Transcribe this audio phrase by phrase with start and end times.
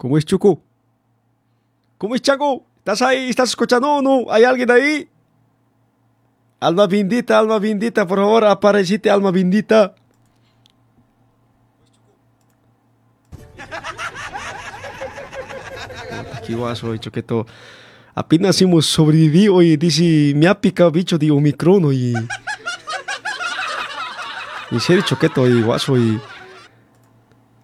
[0.00, 0.62] ¿Cómo es Choco?
[1.98, 2.64] ¿Cómo es Chaco?
[2.78, 3.28] ¿Estás ahí?
[3.28, 4.32] ¿Estás escuchando no?
[4.32, 5.06] ¿Hay alguien ahí?
[6.58, 9.94] Alma bendita, alma bendita, por favor, aparecite, alma bendita.
[16.32, 17.46] Aquí guaso, choqueto.
[18.14, 22.14] Apenas hemos sobrevivido y dice, me ha picado bicho de Omicron y...
[24.70, 26.18] En serio, choqueto y guaso y...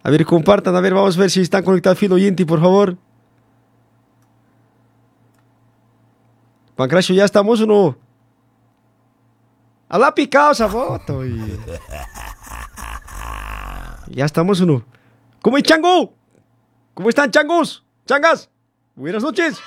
[0.07, 2.97] A ver, compartan, a ver, vamos a ver si están conectados Filo Oyente, por favor.
[6.77, 7.99] Pancracio, ¿ya estamos o no?
[9.89, 11.27] ¡Habla picado esa foto!
[11.27, 11.59] Y...
[14.11, 14.85] ¿Ya estamos o no?
[15.43, 16.15] ¿Cómo es Chango?
[16.95, 17.85] ¿Cómo están, changos?
[18.07, 18.49] ¿Changas?
[18.95, 19.59] Buenas noches.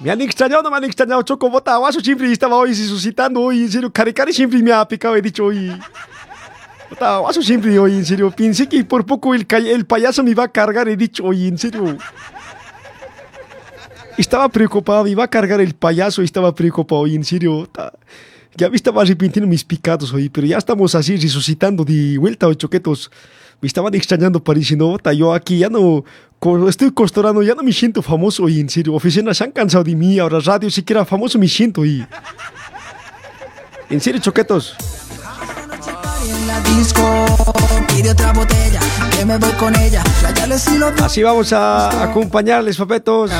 [0.00, 1.22] Me han extrañado, no me han extrañado.
[1.22, 3.62] Choco Bota Aguaso siempre estaba hoy suscitando hoy.
[3.62, 5.72] En serio, Cari Cari siempre me ha picado, he dicho hoy.
[7.00, 8.30] Aguaso siempre hoy, en serio.
[8.30, 11.58] Pensé que por poco el, el payaso me iba a cargar, he dicho hoy, en
[11.58, 11.96] serio.
[14.18, 17.68] Estaba preocupado, iba a cargar el payaso, estaba preocupado, y en serio.
[18.54, 22.66] Ya me estaba arrepintiendo mis picados hoy, pero ya estamos así resucitando de vuelta, ocho
[22.66, 23.10] choquetos.
[23.62, 26.04] Me estaban extrañando para decir, no, yo aquí ya no,
[26.68, 29.94] estoy costurando, ya no me siento famoso y en serio, oficinas se han cansado de
[29.94, 32.04] mí, ahora radio siquiera famoso me siento y...
[33.88, 34.76] En serio, choquetos.
[41.02, 43.30] Así vamos a acompañarles, papetos.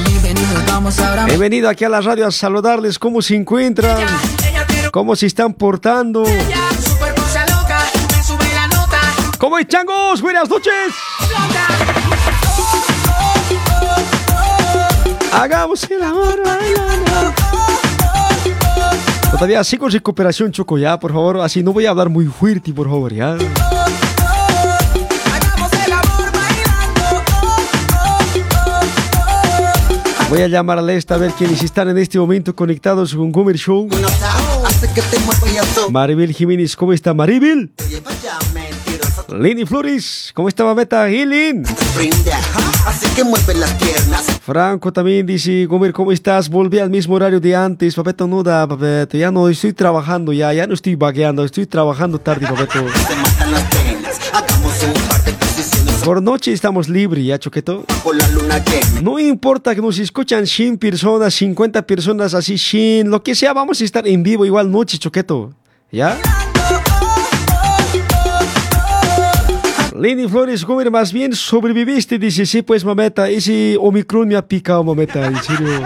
[1.29, 3.99] He venido aquí a la radio a saludarles cómo se encuentran,
[4.91, 6.25] cómo se están portando.
[9.39, 10.21] ¿Cómo es, changos?
[10.21, 10.95] Buenas noches.
[15.33, 16.43] Hagamos el amor
[19.33, 21.41] Todavía sigo en recuperación, Choco, ya, por favor.
[21.41, 23.37] Así no voy a hablar muy fuerte, por favor, ya.
[30.29, 33.57] Voy a llamar a esta a ver quiénes están en este momento conectados con Gomer
[33.57, 33.89] Show.
[35.91, 37.73] Maribel Jiménez, ¿cómo está Maribel?
[39.29, 41.11] Lini Flores, ¿cómo está Mameta?
[41.11, 41.65] Hilin.
[42.87, 44.41] Así que mueve las piernas.
[44.45, 46.49] Franco también dice, Gomer, ¿cómo estás?
[46.49, 49.17] Volví al mismo horario de antes, papeto, no da, papeto.
[49.17, 52.85] Ya no estoy trabajando, ya, ya no estoy vagueando, estoy trabajando tarde, papeto.
[56.05, 57.85] Por noche estamos libres, ya, choqueto.
[59.03, 63.81] No importa que nos escuchan 100 personas, 50 personas, así 100, lo que sea, vamos
[63.81, 65.53] a estar en vivo igual noche, choqueto.
[65.93, 66.19] ¿Ya?
[69.95, 74.83] Lenny Flores Gómez, más bien sobreviviste, dice, sí, pues, mameta, ese Omicron me ha picado,
[74.85, 75.83] mameta, en serio.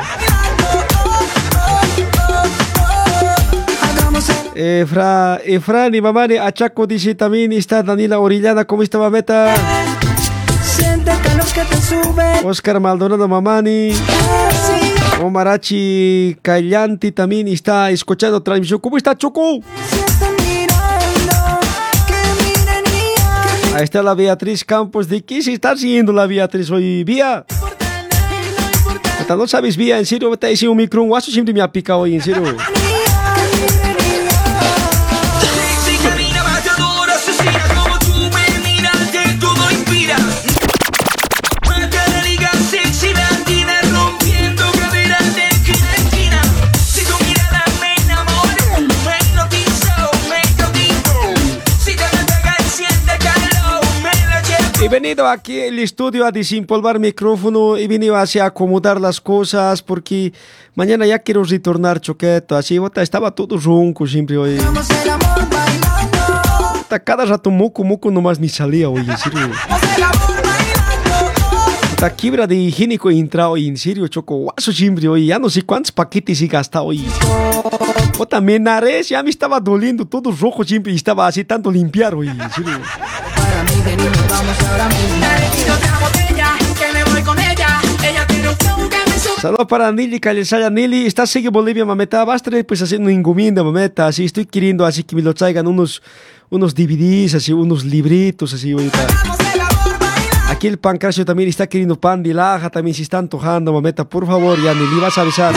[4.54, 9.54] Efra, Efran y mamá Achaco dice también está Daniela Orillana, ¿cómo está mameta?
[12.42, 13.92] Oscar Maldonado Mamani.
[15.22, 18.80] Omarachi Callanti también está escuchando transmisión.
[18.80, 19.60] ¿Cómo está Choco?
[23.76, 25.06] Ahí está la Beatriz Campos.
[25.06, 27.04] ¿De qué se está haciendo la Beatriz hoy?
[27.04, 27.44] Vía.
[29.28, 31.98] No sabes, Vía, en serio, te ese un micro, un guaso siempre me ha picado
[31.98, 32.42] hoy, en serio.
[55.06, 60.32] Venido aquí al estudio a desempolvar micrófono, he venido así a acomodar las cosas porque
[60.74, 64.58] mañana ya quiero retornar choqueto, así estaba todo ronco siempre hoy.
[67.04, 69.50] Cada rato moco, moco nomás me salía hoy, en serio.
[72.00, 75.62] La quibra de higiénico entrado hoy, en serio, choco, guaso siempre hoy, ya no sé
[75.62, 77.06] cuántos paquetes he gastado hoy.
[78.18, 82.12] Puta, me nares, ya me estaba doliendo todo rojo siempre y estaba así tanto limpiar
[82.14, 82.80] hoy, en serio.
[89.40, 94.24] Saludos para Nili Calesaya Nili, está sigue Bolivia, mameta, basta pues haciendo encomienda, mameta, así
[94.24, 96.02] estoy queriendo así que me lo traigan unos,
[96.50, 99.06] unos DVDs, así unos libritos, así ahorita.
[100.48, 104.26] Aquí el pancracio también está queriendo pan de laja, también se está antojando, mameta, por
[104.26, 105.54] favor, ya Nili, vas a avisar.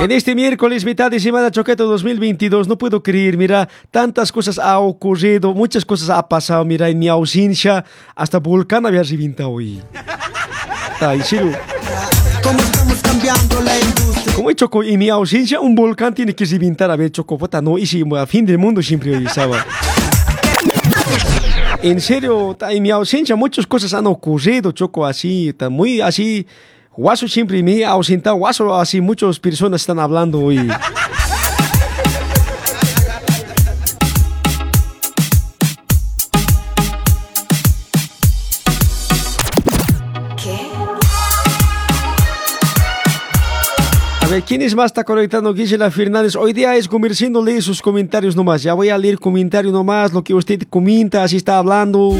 [0.00, 4.78] En este miércoles, mitad de semana Choqueto 2022, no puedo creer, mira, tantas cosas ha
[4.78, 7.84] ocurrido, muchas cosas ha pasado, mira, en mi ausencia,
[8.14, 9.82] hasta Volcán había reventado hoy.
[10.92, 11.52] Está, en serio.
[12.44, 14.34] cómo estamos cambiando la industria.
[14.36, 17.60] Como he Choco, en mi ausencia un volcán tiene que reventar a ver Choco, puta,
[17.60, 19.64] no, y si a fin del mundo siempre hoy sábado.
[21.82, 26.46] En serio, en mi ausencia muchas cosas han ocurrido, Choco, así, ta, muy así.
[26.98, 30.58] Guaso siempre me he ausentado, Guaso así, muchas personas están hablando hoy.
[44.20, 45.54] A ver, ¿quién es más está conectando?
[45.54, 46.34] Gisela Fernández.
[46.34, 48.64] Hoy día es comerciando, lee sus comentarios nomás.
[48.64, 52.16] Ya voy a leer comentario nomás, lo que usted comenta, así está hablando.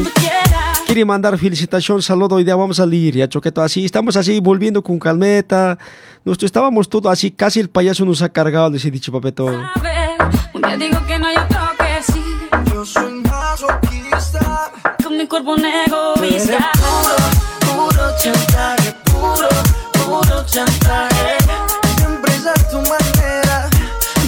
[0.99, 4.83] Quiere mandar felicitación, saludo, hoy día vamos a leer, ya choqueto, así, estamos así, volviendo
[4.83, 5.79] con calmeta.
[6.25, 9.47] Nosotros estábamos todos así, casi el payaso nos ha cargado, les he dicho, papeto.
[9.47, 10.19] A ver,
[10.55, 12.21] un día digo que no hay otro que sí.
[12.75, 14.73] Yo soy masoquista.
[15.01, 16.73] Con mi cuerpo un egoísta.
[16.75, 19.49] Puro, puro chantaje, puro,
[20.05, 21.37] puro chantaje.
[21.97, 23.71] Siempre es a tu manera.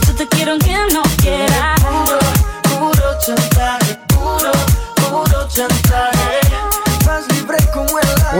[0.06, 1.79] Yo te quiero aunque no quiera.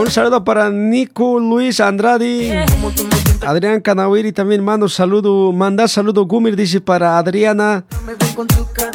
[0.01, 2.65] Un saludo para Nico Luis Andrade,
[3.47, 7.85] Adrián Canaviri también mando saludo, manda saludo Gumir, dice para Adriana.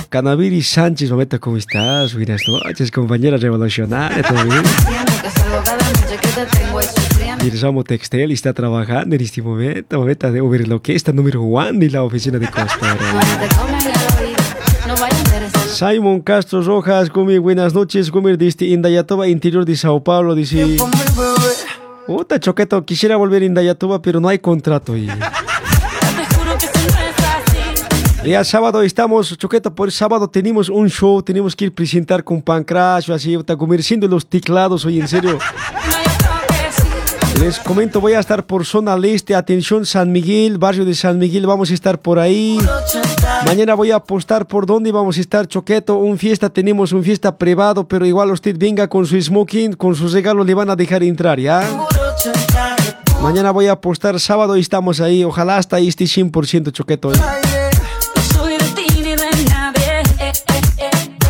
[0.10, 2.16] Canaviri Sánchez, momento, ¿cómo estás?
[2.16, 4.34] Buenas noches, compañera revolucionaria, que
[6.18, 6.28] que
[6.88, 7.44] sufriendo.
[7.44, 12.02] Dirsamo Textel está trabajando en este momento, momento de overloque, está número one de la
[12.02, 12.98] oficina de costura.
[15.76, 20.78] Simon Castro Rojas, Gumi, buenas noches, Gumi, desde Indayatoba, interior de Sao Paulo, dice,
[22.08, 24.96] puta choqueto, quisiera volver a Indayatoba, pero no hay contrato.
[24.96, 25.10] Y...
[28.26, 33.12] Ya sábado estamos, choqueto, por sábado tenemos un show, tenemos que ir presentar con Pancrash,
[33.12, 35.38] así, puta, comerciando los teclados, oye, en serio.
[37.40, 41.46] Les comento, voy a estar por zona leste, atención San Miguel, barrio de San Miguel,
[41.46, 42.58] vamos a estar por ahí.
[43.46, 47.38] Mañana voy a apostar por dónde vamos a estar, Choqueto, un fiesta, tenemos un fiesta
[47.38, 51.04] privado, pero igual usted venga con su smoking, con sus regalos le van a dejar
[51.04, 51.62] entrar, ¿ya?
[53.22, 57.12] Mañana voy a apostar, sábado estamos ahí, ojalá hasta ahí esté 100% Choqueto.
[57.12, 57.18] eh,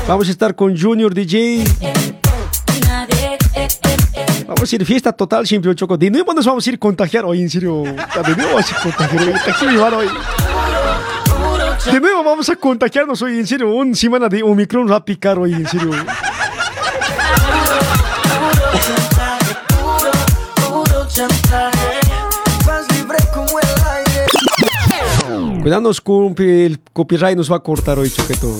[0.07, 1.63] Vamos a estar con Junior DJ,
[4.55, 5.97] vamos a ir fiesta total siempre, Choco.
[5.97, 7.83] De nuevo nos vamos a ir contagiar hoy, en serio.
[7.83, 10.07] De nuevo vamos a contagiar hoy.
[11.91, 13.69] De nuevo vamos a contagiarnos hoy, en serio.
[13.69, 15.91] Una semana de Omicron va a picar hoy, en serio.
[25.61, 28.59] Cuidanos con el copyright nos va a cortar hoy, Choqueto.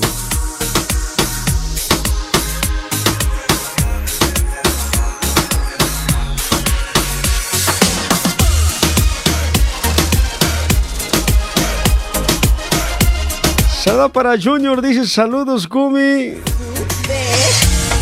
[14.14, 16.36] Para Junior, dice saludos Gumi.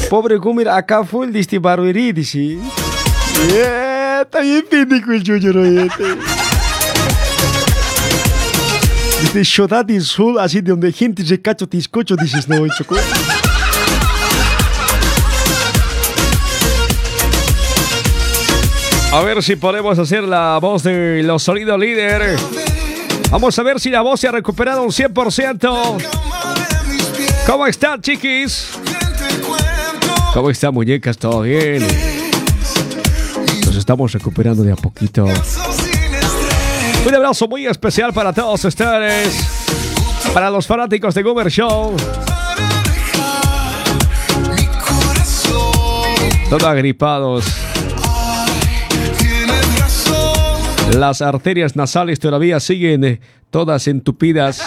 [0.10, 2.58] Pobre Gumi, acá fue el diste barberí, dice.
[3.48, 6.04] Yeah, está bien pendejo el Junior este.
[9.22, 12.96] Desde Ciudad del Sur, así de donde gente se cacho te escucho, dices, no, Choco.
[19.12, 22.38] A ver si podemos hacer la voz de los sonidos líder.
[23.34, 25.98] Vamos a ver si la voz se ha recuperado un 100%.
[27.48, 28.70] ¿Cómo están, chiquis?
[30.36, 31.18] ¿Cómo están, muñecas?
[31.18, 31.84] ¿Todo bien?
[33.66, 35.26] Nos estamos recuperando de a poquito.
[37.08, 39.34] Un abrazo muy especial para todos ustedes.
[40.32, 41.96] Para los fanáticos de Goomer Show.
[46.52, 47.63] Todos agripados.
[50.94, 53.20] Las arterias nasales todavía siguen eh,
[53.50, 54.58] todas entupidas.
[54.58, 54.64] Si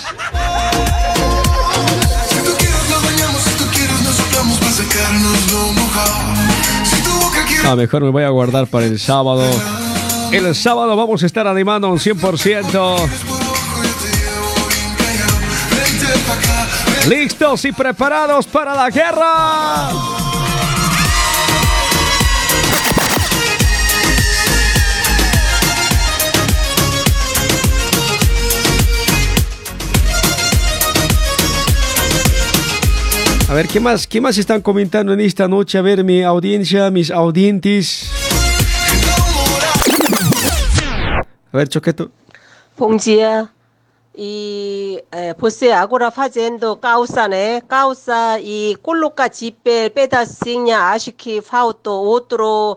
[2.39, 6.35] tú quieres nos bañamos, si tú quieres nos soplamos para sacarnos lo mojado.
[6.85, 9.45] Si tu boca quiere A mejor me voy a guardar para el sábado.
[10.33, 12.21] El sábado vamos a estar animando un 100%.
[12.21, 15.39] por ojo, yo te llevo bien callado.
[15.71, 16.67] Vente pa' acá,
[17.09, 17.21] ven.
[17.21, 20.16] Listos y preparados para la guerra.
[33.49, 35.79] A ver, ¿qué más, ¿qué más están comentando en esta noche?
[35.79, 38.11] A ver, mi audiencia, mis audientes.
[41.53, 42.11] A ver, Choqueto.
[42.77, 43.49] 봉지야,
[44.19, 52.77] 이 에, 보세 아고라 파젠도 까우사네 까우사 이 꼴로까 지벨 빼다 싱냐 아시키 파우또 오토로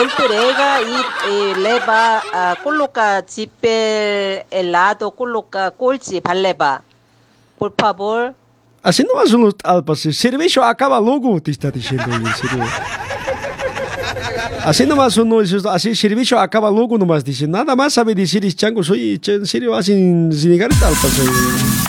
[0.00, 6.84] entrega e, e leva ah, coloca zíper helado coloca colche para levar
[7.58, 8.34] por favor
[8.84, 12.64] Haciendo más unos alpas, servicio acaba logo, te está diciendo ahí, en serio.
[14.64, 15.40] Haciendo más uno,
[15.70, 17.48] así, servicio acaba logo nomás, dice.
[17.48, 21.20] Nada más sabe decir, chango, soy, en serio, sin, sin negar alpas.
[21.20, 21.81] ahí.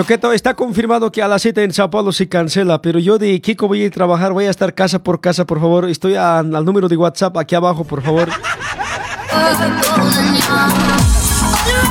[0.00, 3.38] Choqueto, está confirmado que a las 7 en Sao Paulo se cancela, pero yo de
[3.38, 5.90] Kiko voy a ir a trabajar, voy a estar casa por casa, por favor.
[5.90, 8.30] Estoy al número de WhatsApp aquí abajo, por favor.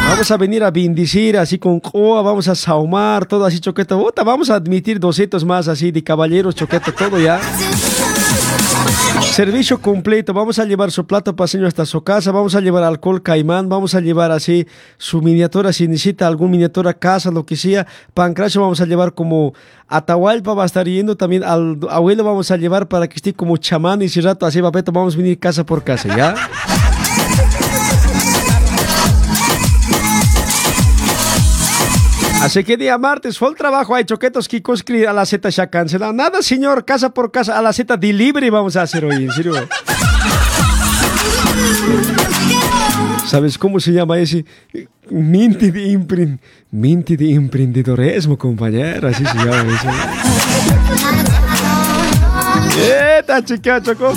[0.07, 4.11] Vamos a venir a bendecir así con coa, vamos a saumar, todo así, Choqueto.
[4.25, 7.39] Vamos a admitir 200 más así de caballeros, Choqueto, todo ya.
[9.31, 13.21] Servicio completo, vamos a llevar su plato paseño hasta su casa, vamos a llevar alcohol
[13.21, 14.67] caimán, vamos a llevar así
[14.97, 19.53] su miniatura, si necesita algún miniatura casa, lo que sea, pancracio vamos a llevar como
[19.87, 23.55] Atahualpa va a estar yendo también al abuelo vamos a llevar para que esté como
[23.57, 26.35] chamán y si rato así papeto vamos a venir casa por casa, ¿ya?
[32.41, 34.61] Así que día martes fue el trabajo hay choquetos que
[35.07, 36.13] a la Z ya cancela.
[36.13, 39.53] Nada, señor, casa por casa, a la Z delivery vamos a hacer hoy, en serio.
[43.25, 44.45] ¿Sabes cómo se llama ese?
[45.09, 46.41] Minti de imprint.
[46.71, 49.07] Minti de emprendedorismo, compañero.
[49.09, 49.89] Así se llama eso.
[53.19, 54.13] Eta, chica, choco.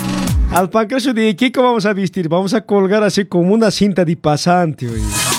[0.51, 2.29] Al pancracio de Kiko vamos a vestir.
[2.29, 5.32] Vamos a colgar así como una cinta de pasante, oye.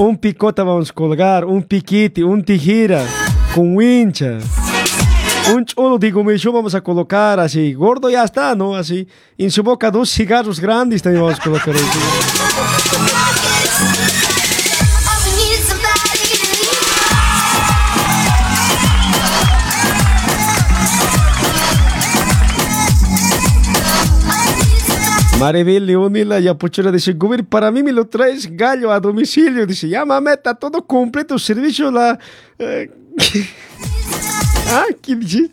[0.00, 3.04] Un picota vamos a colgar, un piquete, un tijera,
[3.54, 4.38] con wincha.
[5.52, 7.74] Un cholo de gomillo vamos a colocar así.
[7.74, 8.74] Gordo ya está, ¿no?
[8.74, 9.06] Así.
[9.36, 12.89] En su boca dos cigarros grandes también vamos a colocar así.
[25.40, 29.64] Maribel Leonila y Apuchera dice, Gubir, para mí me lo traes gallo a domicilio.
[29.64, 32.18] Dice, ya mameta, todo completo, servicio, la...
[32.58, 32.90] eh,
[34.68, 35.50] ah, ¿qué dice?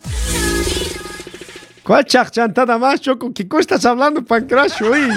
[1.82, 3.32] ¿Cuál chachantada más, Choco?
[3.32, 4.90] ¿Qué cosa estás hablando, Pancracio?
[4.90, 5.08] hoy?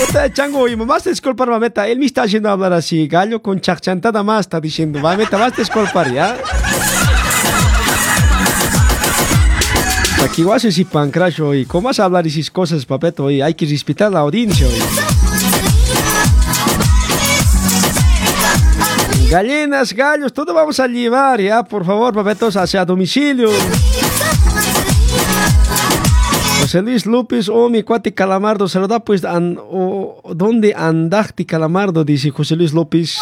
[0.00, 1.86] Esta chango, y mamá te disculpar, mameta.
[1.86, 4.98] Él me está haciendo hablar así, gallo con chachantada más, está diciendo.
[4.98, 6.38] Mameta, vas a disculpar, ¿ya?
[10.24, 13.54] Aquí vas a decir pancracio y cómo vas a hablar esas cosas, papeto, y hay
[13.54, 14.66] que respetar la audiencia.
[14.66, 14.80] oye.
[19.30, 23.48] Gallinas, gallos, todo vamos a llevar, ya, por favor, papetos, hacia domicilio.
[26.60, 32.04] José Luis López, oh, mi cuate Calamardo, saluda pues, an, oh, ¿dónde andaste Calamardo?
[32.04, 33.18] Dice José Luis López.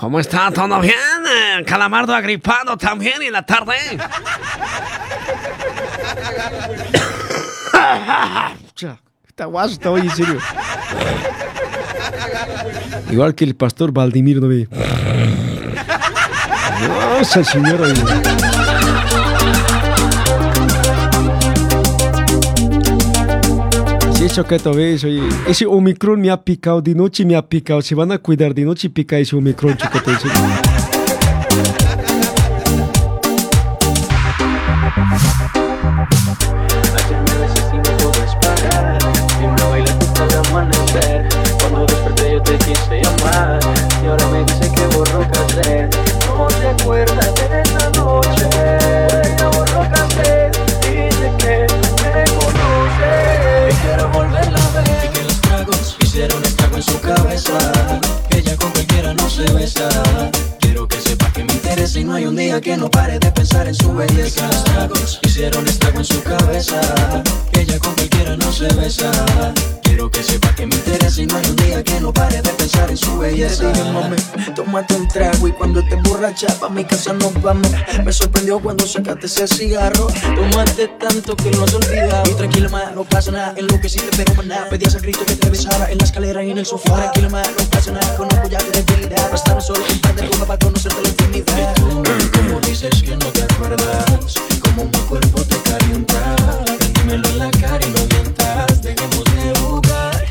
[0.00, 0.50] ¿Cómo está?
[0.50, 0.94] ¿Todo bien?
[1.66, 3.74] Calamardo agripado también en la tarde.
[9.34, 10.38] Está guaso, está hoy, en serio.
[13.10, 14.68] Igual que el pastor Valdimir, ¿no ve?
[17.18, 17.84] Nossa señora.
[17.84, 17.94] oye.
[24.14, 25.28] Sí, choqueto, ves, oye.
[25.48, 27.82] Ese Omicron me ha picado, de noche me ha picado.
[27.82, 30.12] Se van a cuidar, de noche pica ese Omicron, choqueto.
[62.54, 64.46] Y no que no pare de pensar en su belleza.
[64.46, 66.80] Los tragos hicieron estrago en su cabeza.
[67.52, 69.10] Ella con cualquiera no se besa.
[69.82, 72.50] Quiero que sepa que me interesa y no hay un día que no pare de
[72.50, 73.72] pensar en su belleza.
[73.72, 74.16] Te dije, mami,
[74.54, 77.68] tómate un trago y cuando te emborracha pa' mi casa nos vamos.
[78.04, 80.06] Me sorprendió cuando sacaste ese cigarro.
[80.36, 82.30] Tomaste tanto que lo has olvidado.
[82.30, 83.54] Y tranquila, ma, no pasa nada.
[83.56, 84.68] En lo que sí te pego, maná.
[84.70, 86.94] Pedías a grito que te besara en la escalera y en el sofá.
[86.94, 88.16] Tranquila, ma, no pasa nada.
[88.16, 89.30] Conozco ya tu debilidad.
[89.32, 91.74] Bastaron solo un par de para conocerte intimidad.
[92.32, 96.36] Como dices que no te acuerdas, como mi cuerpo te calienta.
[96.94, 100.24] Dímelo en la cara y no mientas, dejemos de jugar.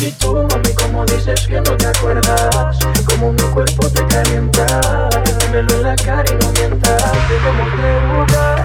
[0.00, 5.08] Y tú, mami, como dices que no te acuerdas, como mi cuerpo te calienta.
[5.40, 8.55] Dímelo en la cara y no mientas, dejemos de jugar.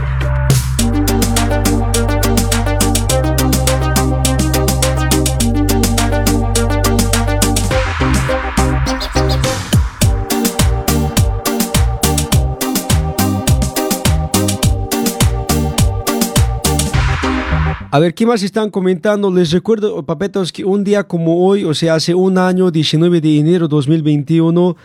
[17.94, 19.30] A ver, ¿qué más están comentando?
[19.30, 23.38] Les recuerdo, papetos, que un día como hoy, o sea, hace un año, 19 de
[23.38, 24.78] enero 2021,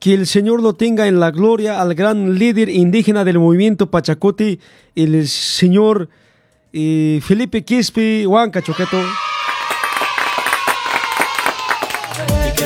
[0.00, 4.58] que el Señor lo tenga en la gloria al gran líder indígena del movimiento Pachacote,
[4.96, 6.08] el señor
[6.72, 9.00] eh, Felipe Quispe Huanca Choqueto.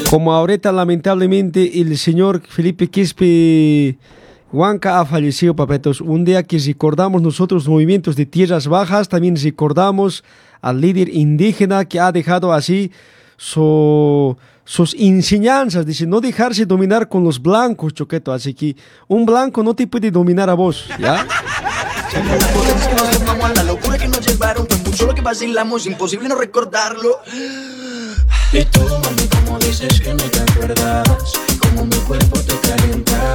[0.08, 3.98] Como ahorita lamentablemente el señor Felipe Quispe
[4.58, 6.00] Huanca ha fallecido, papetos.
[6.00, 10.22] Un día que recordamos nosotros movimientos de tierras bajas, también recordamos
[10.62, 12.92] al líder indígena que ha dejado así
[13.36, 15.84] su- sus enseñanzas.
[15.84, 18.32] Dice, no dejarse dominar con los blancos, Choqueto.
[18.32, 18.76] Así que
[19.08, 21.26] un blanco no te puede dominar a vos, ¿ya?
[22.54, 25.84] Potentes que nos llevamos a la locura que nos llevaron Fue mucho lo que vacilamos,
[25.86, 27.18] imposible no recordarlo
[28.52, 31.08] Y tú, mami, como dices que no te acuerdas
[31.60, 33.34] Como mi cuerpo te calienta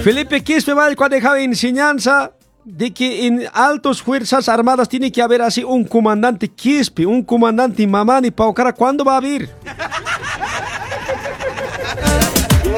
[0.00, 2.32] Felipe Quispe Valco ha dejado enseñanza
[2.64, 7.86] de que en altas fuerzas armadas tiene que haber así un comandante Quispe, un comandante
[7.86, 8.72] Mamani Paucara.
[8.72, 9.48] ¿Cuándo va a haber?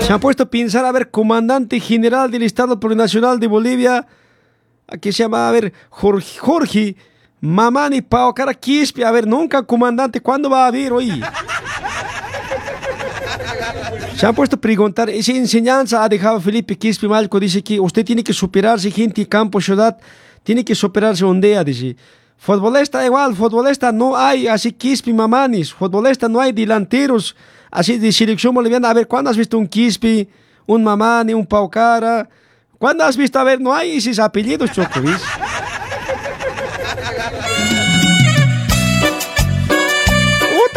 [0.00, 4.07] Se han puesto a pensar, a ver, comandante general del Estado Plurinacional de Bolivia,
[5.00, 6.96] que se llama, a ver, Jorge, Jorge
[7.40, 11.22] Mamani Paucara Quispe, a ver, nunca comandante, ¿cuándo va a haber hoy?
[14.16, 18.05] Se han puesto a preguntar, esa enseñanza ha dejado Felipe Quispe Malco, dice que usted
[18.05, 19.98] tiene que superarse, gente, campo, ciudad,
[20.44, 21.96] tiene que superarse un día, dice.
[22.37, 27.35] Futbolista igual, futbolista no hay, así Quispe Mamanis, futbolista no hay delanteros,
[27.70, 28.90] así de selección boliviana.
[28.90, 30.29] A ver, ¿cuándo has visto un Quispe,
[30.66, 32.29] un Mamani, un Paucara?
[32.79, 33.38] ¿Cuándo has visto?
[33.38, 35.00] A ver, no hay esos apellidos, Choco.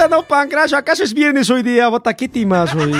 [0.09, 1.87] No, Pancracio, ¿acaso es viernes hoy día?
[1.87, 2.93] Bota, ¿qué timas hoy?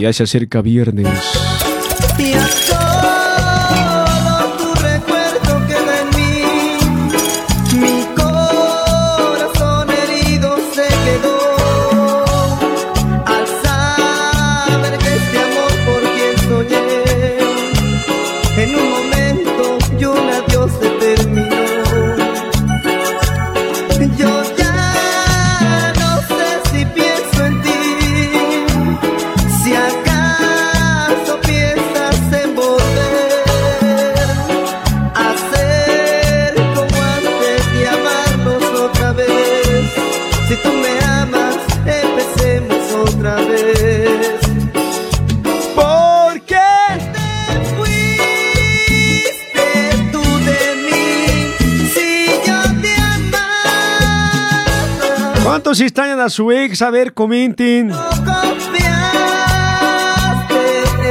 [0.00, 1.08] Ya se acerca viernes.
[55.64, 56.82] ¿Cuántos extrañan a su ex?
[56.82, 57.86] A ver, comenten.
[57.86, 58.82] No confiaste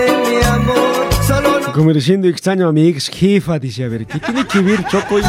[0.09, 4.05] en mi amor, solo no Como diciendo extraño a mi ex jefa, dice, a ver,
[4.05, 5.19] ¿qué tiene que ver Choco?
[5.19, 5.23] y-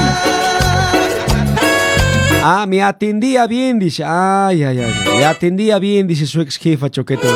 [2.43, 4.03] Ah, me atendía bien, dice.
[4.05, 4.93] Ay, ay, ay.
[5.17, 7.29] Me atendía bien, dice su ex jefa, Choqueto.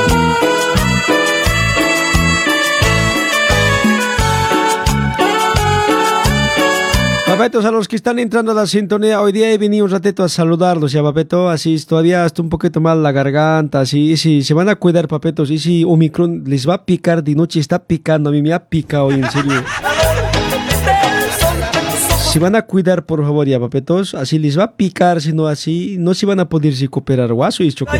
[7.37, 10.25] Papetos, a los que están entrando a la sintonía, hoy día he venido un ratito
[10.25, 14.55] a saludarlos, ya, Papeto, así todavía está un poquito mal la garganta, así, si se
[14.55, 18.31] van a cuidar, Papetos, y si Omicron les va a picar de noche, está picando,
[18.31, 19.62] a mí me ha picado, en serio.
[22.33, 25.46] Se van a cuidar, por favor, ya, Papetos, así les va a picar, si no
[25.46, 27.92] así, no se van a poder recuperar, guaso y escucho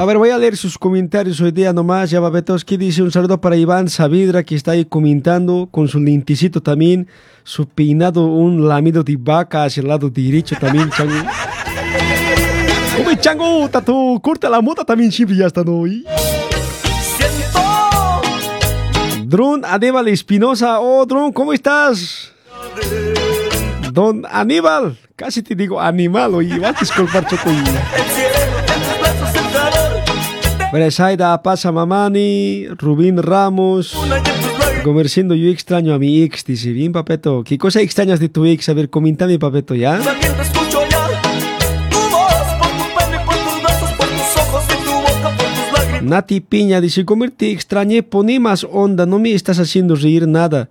[0.00, 2.08] A ver, voy a leer sus comentarios hoy día nomás.
[2.10, 6.00] Ya papetos, que dice un saludo para Iván Saavedra que está ahí comentando con su
[6.00, 7.06] lenticito también,
[7.44, 11.12] su peinado, un lamido de vaca hacia el lado derecho también, chango.
[13.06, 15.86] Oye, chango, tato, corta la mota también siempre ya está, ¿no?
[15.86, 16.06] Y-
[19.26, 20.80] Dron Aníbal Espinosa.
[20.80, 22.32] Oh, Dron, ¿cómo estás?
[23.92, 24.98] Don Aníbal.
[25.14, 27.50] Casi te digo animal, oye, vas a disculpar, Choco.
[30.72, 33.92] Bresaida Pasa Mamani, Rubín Ramos.
[34.84, 36.72] Comerciando, yo extraño a mi ex, dice.
[36.72, 37.42] Bien, papeto.
[37.44, 38.68] ¿Qué cosa extrañas de tu ex?
[38.68, 40.00] A ver, coméntame, papeto, ¿ya?
[46.02, 50.68] Nati Piña dice, comer te extrañé, poné más onda, no me estás haciendo reír nada.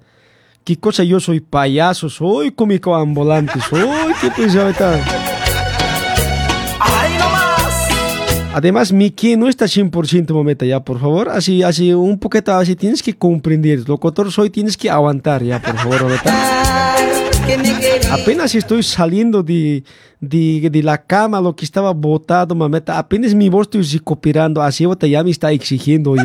[0.64, 2.10] ¿Qué cosa yo soy payaso?
[2.10, 3.82] Soy cómico ambulante, soy
[4.22, 5.19] qué pues ahorita.
[8.54, 11.30] Además, Miki no está 100% momento ya, por favor.
[11.30, 13.88] Así, así, un poquito así, tienes que comprender.
[13.88, 16.96] Locutor soy, tienes que aguantar ya, por favor, ahorita.
[18.12, 19.84] Apenas estoy saliendo de,
[20.20, 22.98] de, de la cama, lo que estaba botado, mameta.
[22.98, 24.62] Apenas mi voz estoy recuperando.
[24.62, 26.20] Así, ya me está exigiendo hoy.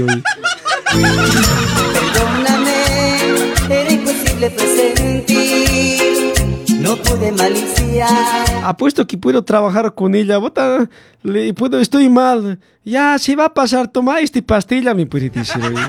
[2.05, 2.73] Perdóname,
[3.69, 4.84] era imposible.
[6.85, 8.63] No pude maliciar.
[8.63, 10.37] Apuesto que puedo trabajar con ella.
[10.37, 10.87] Bota,
[11.23, 12.59] le puedo, estoy mal.
[12.85, 13.89] Ya, se va a pasar.
[13.89, 15.65] Toma este pastilla, decir.
[15.65, 15.81] oye.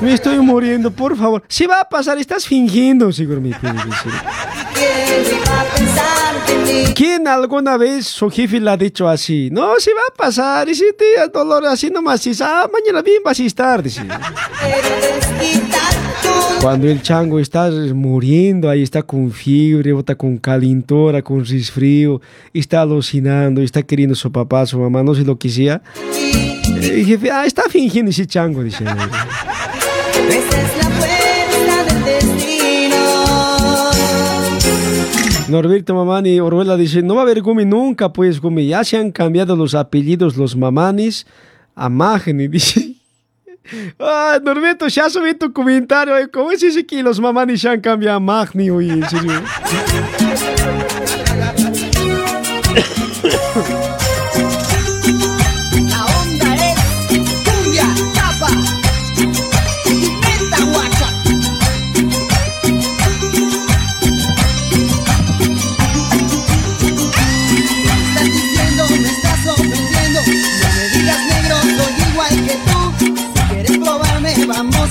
[0.00, 1.42] Me estoy muriendo, por favor.
[1.48, 4.12] Se va a pasar, estás fingiendo, seguro puede decir.
[6.94, 9.48] ¿Quién a alguna vez su jefe le ha dicho así?
[9.50, 10.68] No, se va a pasar.
[10.68, 13.82] Y si te dolor así nomás, dice, ah, mañana bien vas a estar.
[13.82, 14.02] Dice.
[16.60, 22.20] Cuando el chango está muriendo, ahí está con fiebre, está con calentora, con resfrío,
[22.52, 25.80] está alucinando, está queriendo su papá, su mamá, no sé lo que sea.
[26.66, 28.84] El jefe, ah, está fingiendo ese chango, dice.
[35.50, 39.10] Norberto Mamani Orwella dice, no va a haber Gumi nunca, pues Gumi, ya se han
[39.10, 41.26] cambiado los apellidos, los Mamanis,
[41.74, 42.94] a Magni, dice.
[44.00, 47.80] Ah, Norberto, ya subí tu comentario, eh, ¿cómo es ese que los Mamanis se han
[47.80, 49.42] cambiado a Magni, oye, en serio?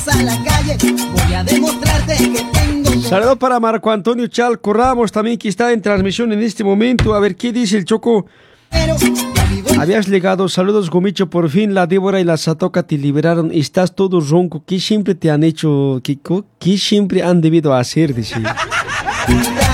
[0.08, 0.78] a la calle.
[1.14, 3.02] Voy a demostrarte que tengo.
[3.02, 7.14] Saludos para Marco Antonio Chalco Ramos, también que está en transmisión en este momento.
[7.14, 8.26] A ver, ¿qué dice el Choco?
[8.70, 8.96] Pero
[9.80, 14.20] Habías llegado, saludos Gomicho, por fin la Débora y la Satoca te liberaron, estás todo
[14.20, 16.20] ronco, ¿qué siempre te han hecho, qué,
[16.60, 18.14] qué siempre han debido hacer?
[18.14, 18.36] Dice.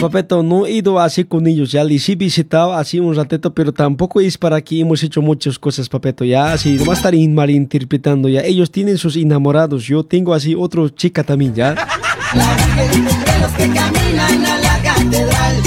[0.00, 3.72] Papeto, no he ido así con ellos, ya les he visitado así un ratito, pero
[3.72, 7.14] tampoco es para que hemos hecho muchas cosas, papeto, ya, así, no va a estar
[7.16, 11.74] in- malinterpretando, ya, ellos tienen sus enamorados, yo tengo así otro chica también, ya.
[11.74, 15.62] de los que caminan a la catedral.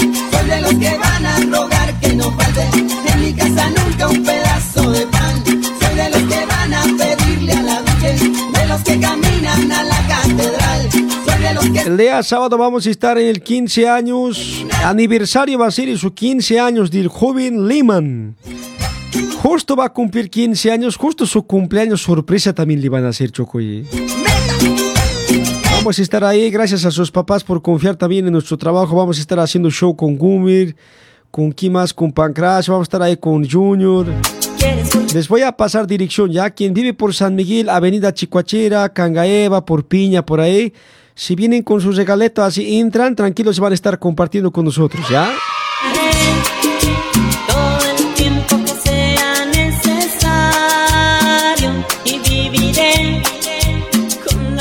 [0.47, 2.90] De los que van a rogar que no falte
[11.91, 16.13] El día sábado vamos a estar en el 15 años, aniversario va a ser su
[16.13, 18.37] 15 años del joven Lehman.
[19.43, 23.31] Justo va a cumplir 15 años, justo su cumpleaños sorpresa también le van a hacer
[23.31, 23.83] Chocoye.
[25.73, 28.95] Vamos a estar ahí, gracias a sus papás por confiar también en nuestro trabajo.
[28.95, 30.77] Vamos a estar haciendo show con Gumir,
[31.29, 34.07] con Kimas, con Pancrash, vamos a estar ahí con Junior.
[35.13, 36.51] Les voy a pasar dirección ya.
[36.51, 40.71] Quien vive por San Miguel, Avenida Chicoachera, Cangaeva, por Piña, por ahí.
[41.21, 45.31] Si vienen con sus regaletos así, entran, tranquilos, van a estar compartiendo con nosotros, ¿ya?
[52.03, 52.19] Y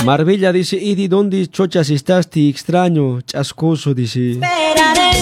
[0.05, 2.29] Marbella dice, Idi, ¿dónde chochas estás?
[2.29, 4.33] Te extraño, chascoso, dice.
[4.33, 5.13] esperaré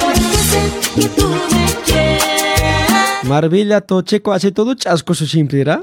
[0.00, 0.62] porque sé
[0.94, 5.82] que tú me quieres Marbella, Tocheco, hace todo chascoso siempre, ¿verdad?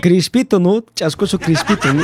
[0.00, 0.84] Crispito, ¿no?
[0.94, 2.02] Chascoso crispito, ¿no?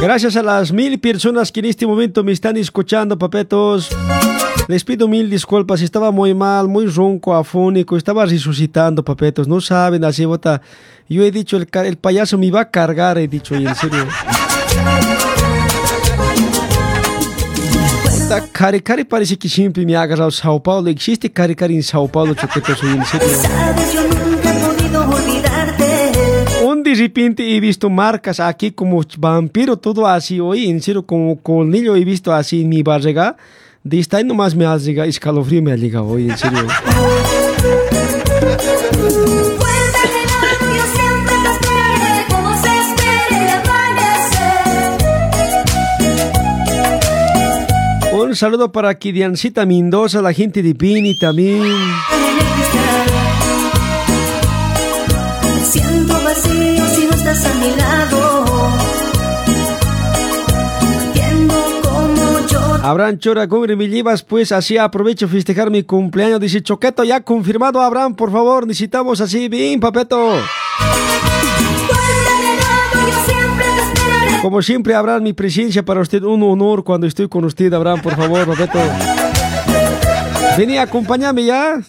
[0.00, 3.88] Gracias a las mil personas que en este momento me están escuchando, papetos.
[4.66, 10.04] Les pido mil disculpas, estaba muy mal, muy ronco, afónico, estaba resucitando, papetos, no saben,
[10.04, 10.62] así bota.
[11.06, 14.06] Yo he dicho, el, el payaso me va a cargar, he dicho, y en serio.
[18.52, 20.88] Cari Cari parece que siempre me ha agarrado Sao Paulo.
[20.88, 23.28] ¿Existe Cari Cari en Sao Paulo, choquetos, y en serio?
[23.28, 26.64] Sabes, yo nunca he podido olvidarte.
[26.64, 31.36] Un de repente he visto marcas aquí como vampiro, todo así, hoy en serio, como
[31.36, 33.36] colmillo he visto así en mi barriga.
[33.86, 36.66] De esta ahí nomás me ha llegado, escalofrío me ha llegado hoy, en serio.
[48.14, 51.62] Un saludo para Kidiancita Mendoza, la gente de Pini también.
[62.84, 64.22] Abraham Chora, ¿cómo me llevas?
[64.22, 66.38] Pues así aprovecho festejar mi cumpleaños.
[66.38, 70.36] Dice Choqueto, ya confirmado, Abraham, por favor, necesitamos así, bien, papeto.
[74.42, 78.16] Como siempre, Abraham, mi presencia para usted, un honor cuando estoy con usted, Abraham, por
[78.16, 78.78] favor, papeto.
[80.58, 81.80] Vení, acompáñame ya.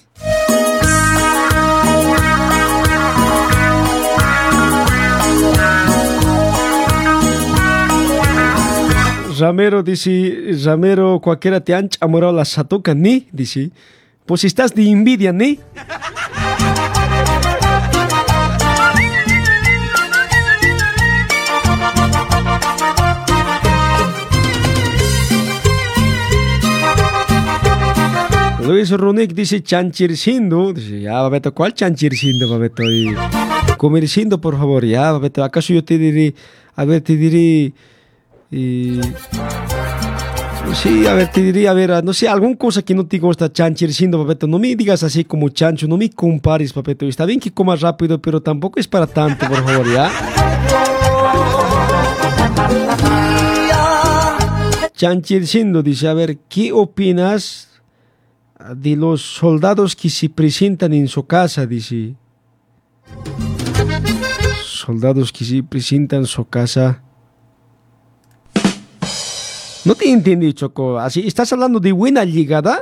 [9.37, 13.71] Ramero dice, Ramero, cualquiera te han chamorado la satoca, ni, dice.
[14.25, 15.59] Pues si estás de envidia, ni.
[28.65, 30.73] Luis Runic dice chanchircindo.
[30.73, 32.83] Dice, ya, Babeto, ¿cuál chanchircindo, Babeto?
[32.83, 33.15] Y
[34.41, 35.43] por favor, ya, Babeto.
[35.43, 36.33] ¿Acaso yo te diré,
[36.75, 37.73] a ver, te diré,
[38.55, 39.01] y...
[40.73, 43.51] Sí, a ver, te diría, a ver, no sé, alguna cosa que no te gusta
[43.51, 44.47] chanchircindo, Babeto.
[44.47, 47.05] No me digas así como chancho, no me compares, Babeto.
[47.05, 50.11] Está bien que comas rápido, pero tampoco es para tanto, por favor, ya.
[54.93, 57.81] Chanchircindo dice, a ver, ¿qué opinas
[58.75, 61.65] de los soldados que se presentan en su casa?
[61.65, 62.15] Dice.
[64.63, 67.04] Soldados que se presentan en su casa.
[69.85, 70.97] No te entendí, Choco.
[70.99, 72.81] Así, ¿Estás hablando de buena llegada?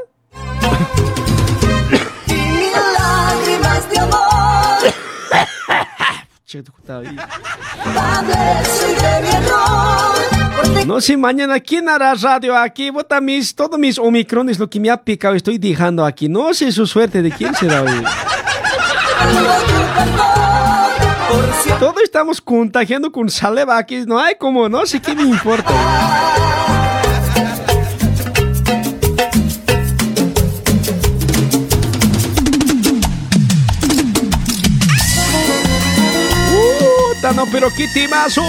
[10.85, 12.89] No sé, mañana, ¿quién hará radio aquí?
[12.89, 16.29] Bota mis, todos mis omicrones, lo que me ha picado, estoy dejando aquí.
[16.29, 18.03] No sé su suerte de quién será hoy.
[21.79, 24.05] Todos estamos contagiando con saliva aquí.
[24.05, 26.52] No hay como, no sé qué me importa.
[37.23, 38.41] Puta, no, pero qué timazo.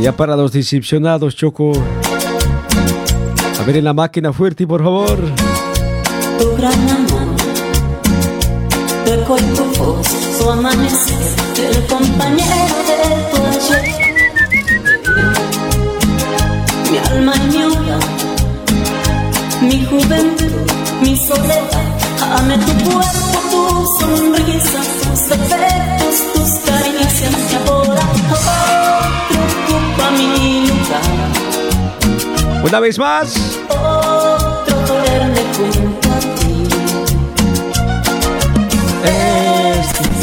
[0.00, 1.72] Ya para los decepcionados, Choco.
[3.58, 5.18] A ver en la máquina fuerte, por favor.
[10.44, 11.16] Tu amanecer,
[11.56, 12.96] el compañero de
[13.30, 13.84] tu ayer.
[16.90, 17.48] Mi alma y
[19.64, 20.52] mi juventud,
[21.00, 21.86] mi soledad,
[22.36, 23.60] ame tu cuerpo, tu
[23.98, 30.28] sonrisa, tus defectos, tus caricias, que ahora otro ocupa mi
[30.68, 31.08] lugar.
[32.62, 33.34] Una vez más.
[33.70, 36.52] Otro duerme junto a ti.
[39.06, 39.53] Es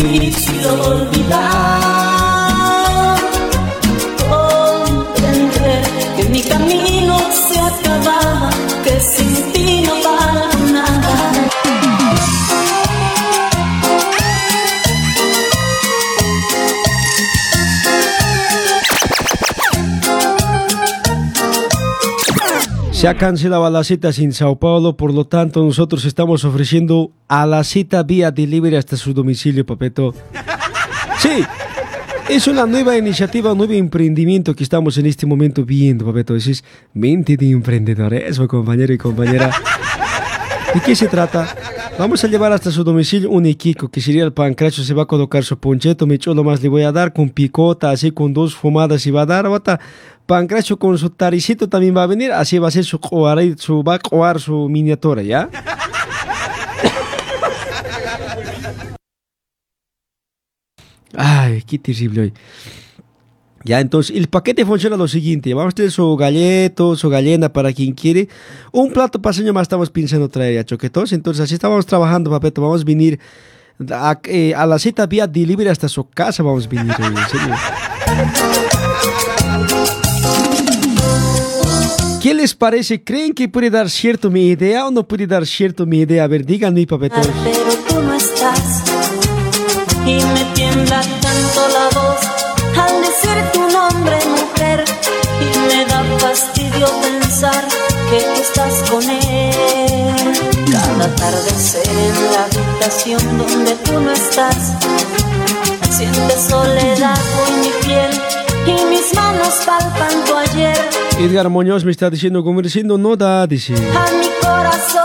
[0.02, 1.80] difícil olvidar,
[4.30, 5.84] comprender
[6.18, 8.50] que mi camino se acaba,
[8.84, 9.41] que sin
[23.02, 27.48] Se ha cancelado la cita sin Sao Paulo, por lo tanto nosotros estamos ofreciendo a
[27.48, 30.14] la cita vía delivery hasta su domicilio, Papeto.
[31.18, 31.44] Sí,
[32.30, 36.36] es una nueva iniciativa, un nuevo emprendimiento que estamos en este momento viendo, Papeto.
[36.36, 39.50] Es mente de emprendedores, compañero y compañera.
[40.72, 41.56] ¿De qué se trata?
[42.00, 45.06] Vamos a llevar hasta su domicilio un Iquico, que sería el pancracio, se va a
[45.06, 48.56] colocar su poncheto, mi cholo más le voy a dar con picota, así con dos
[48.56, 49.80] fumadas y va a dar, bota,
[50.26, 53.00] pancracio con su taricito también va a venir, así va a ser su,
[53.58, 55.50] su va a coar su miniatura, ¿ya?
[61.16, 62.34] Ay, qué terrible hoy.
[63.64, 65.54] Ya, entonces el paquete funciona lo siguiente.
[65.54, 68.28] Vamos a tener su galleto, su gallena para quien quiere.
[68.72, 71.14] Un plato paseño más estamos pensando traer ya, choquetos.
[71.14, 72.62] Entonces así estamos trabajando, papeto.
[72.62, 73.20] Vamos a venir
[73.92, 76.44] a, eh, a la cita vía delivery hasta su casa.
[76.44, 76.96] Vamos a venir.
[82.22, 83.04] ¿Qué les parece?
[83.04, 86.24] ¿Creen que puede dar cierto mi idea o no puede dar cierto mi idea?
[86.24, 87.28] A ver, díganme, papetos.
[87.44, 88.84] Pero tú no estás
[90.06, 92.11] y me tiembla tanto la voz
[96.82, 97.68] fastidio pensar
[98.10, 99.54] que estás con él.
[100.72, 104.74] Cada atardecer en la habitación donde tú no estás,
[105.90, 108.12] sientes soledad en mi piel
[108.68, 110.78] y mis manos palpan tu ayer
[111.20, 113.74] Edgar Muñoz me está diciendo, como diciendo, no da, dice.
[113.74, 115.02] a mi corazón.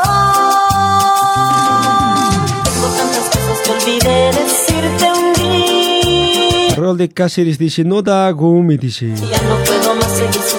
[2.64, 6.76] Tengo tantas cosas que olvidé decirte un día.
[6.76, 9.12] Rol de Cáceres dice, no da, Gumi, dice.
[9.30, 10.55] Ya no puedo más seguir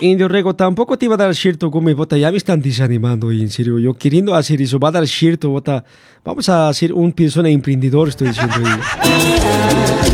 [0.00, 3.50] Indio Rego tampoco te iba a dar cierto Gumi, bota, ya me están desanimando, en
[3.50, 5.84] serio, yo queriendo hacer eso, va a dar cierto, bota.
[6.24, 8.56] Vamos a hacer un persona emprendedor, estoy diciendo.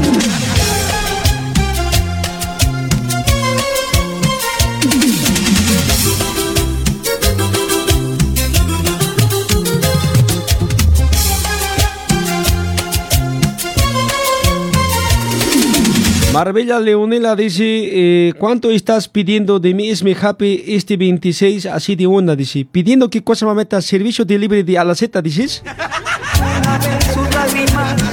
[16.37, 19.89] Marbella Leonela dice, eh, ¿cuánto estás pidiendo de mí?
[19.89, 22.67] Es mi happy este 26, así de una, dice.
[22.71, 25.63] Pidiendo qué cosa, mameta, servicio delivery de Alaceta, dices.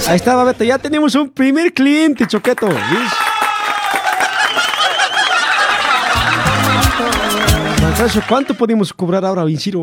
[0.07, 2.69] Ahí está, mameta, ya tenemos un primer cliente, choqueto.
[8.29, 9.81] ¿cuánto podemos cobrar ahora, Vinciro?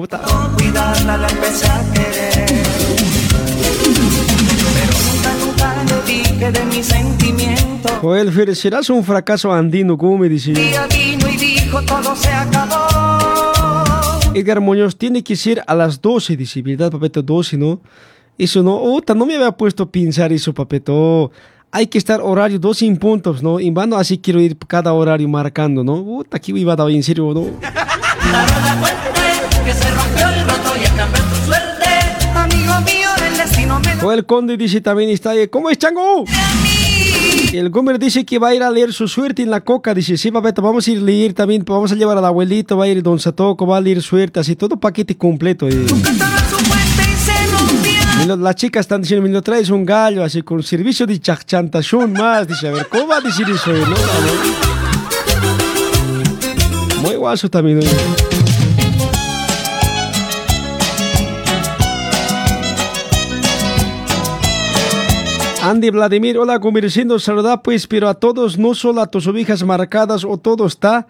[0.56, 2.40] Cuidarla la querer.
[6.40, 6.99] De mis.
[8.00, 10.52] Joel Férez, serás un fracaso andino, como me dice.
[10.52, 12.88] Día vino y dijo todo se acabó.
[14.34, 17.22] Edgar Muñoz tiene que ser a las 12, dice, ¿verdad, papeto?
[17.22, 17.80] 12, ¿no?
[18.38, 21.30] Eso no, Uta, no me había puesto a pensar eso, papeto.
[21.72, 23.60] Hay que estar horario 12 en puntos, ¿no?
[23.60, 25.94] En vano así quiero ir cada horario marcando, ¿no?
[25.94, 27.46] Uta, aquí iba a dar en serio, ¿no?
[32.70, 35.48] Rompió el Conde dice también está ahí.
[35.48, 36.24] ¿Cómo es, Chango?
[37.52, 39.92] El Gomer dice que va a ir a leer su suerte en la coca.
[39.94, 41.64] Dice, sí, papeto, vamos a ir a leer también.
[41.66, 44.54] Vamos a llevar al abuelito, va a ir Don Satoco, va a leer suerte, así,
[44.56, 45.68] todo paquete completo.
[45.68, 45.86] eh.
[48.38, 52.46] las chicas están diciendo, me lo traes un gallo, así, con servicio de chachantación más.
[52.46, 53.72] Dice, a ver, ¿cómo va a decir eso?
[57.02, 57.80] Muy guaso también.
[65.70, 70.24] Andy Vladimir, hola, conversando, saluda pues, pero a todos, no solo a tus ovejas marcadas,
[70.24, 71.06] o todo está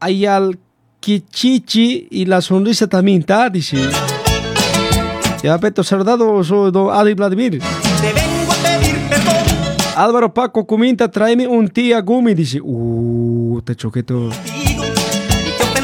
[0.00, 0.58] ahí al
[1.00, 3.76] Kichichi y la sonrisa también está, dice.
[5.42, 7.60] Ya, Peto, saludado, soy don Andy Vladimir.
[7.60, 9.44] Te vengo a pedir perdón.
[9.94, 12.60] Álvaro Paco comenta, tráeme un tía Gumi, dice.
[12.62, 14.30] Uh, te choqueto.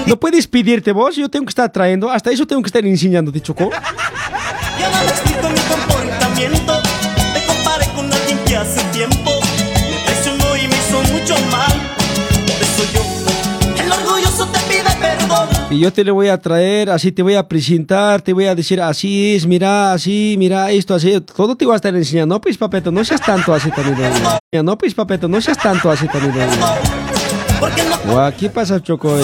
[0.07, 1.15] ¿No puedes pedirte vos?
[1.15, 3.69] Yo tengo que estar trayendo, hasta eso tengo que estar enseñando, te chocó.
[15.73, 18.55] Y yo te le voy a traer, así te voy a presentar, te voy a
[18.55, 22.35] decir, así es, mira, así, mira, esto, así, todo te voy a estar enseñando.
[22.35, 24.13] No, pues, papeto, no seas tanto así también.
[24.63, 26.47] No, pues, papeto, no seas tanto así también.
[28.05, 29.17] Guau, ¿qué pasa, Choco?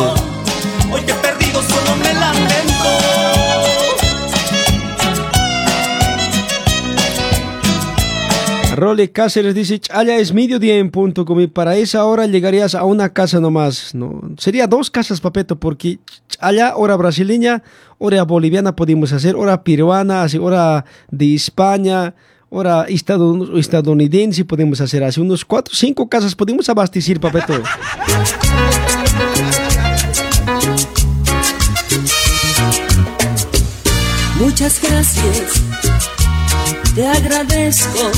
[8.79, 13.13] Role Cáceres dice, allá es mediodía en punto, como para esa hora llegarías a una
[13.13, 14.21] casa nomás, ¿no?
[14.39, 15.99] Sería dos casas, papeto, porque
[16.39, 17.63] allá hora brasileña,
[17.99, 22.15] hora boliviana podemos hacer, hora peruana, así, hora de España,
[22.51, 27.55] hora estadounidense podemos hacer, así unos cuatro, cinco casas podemos abastecer, papeto.
[34.39, 35.63] Muchas gracias,
[36.95, 38.11] te agradezco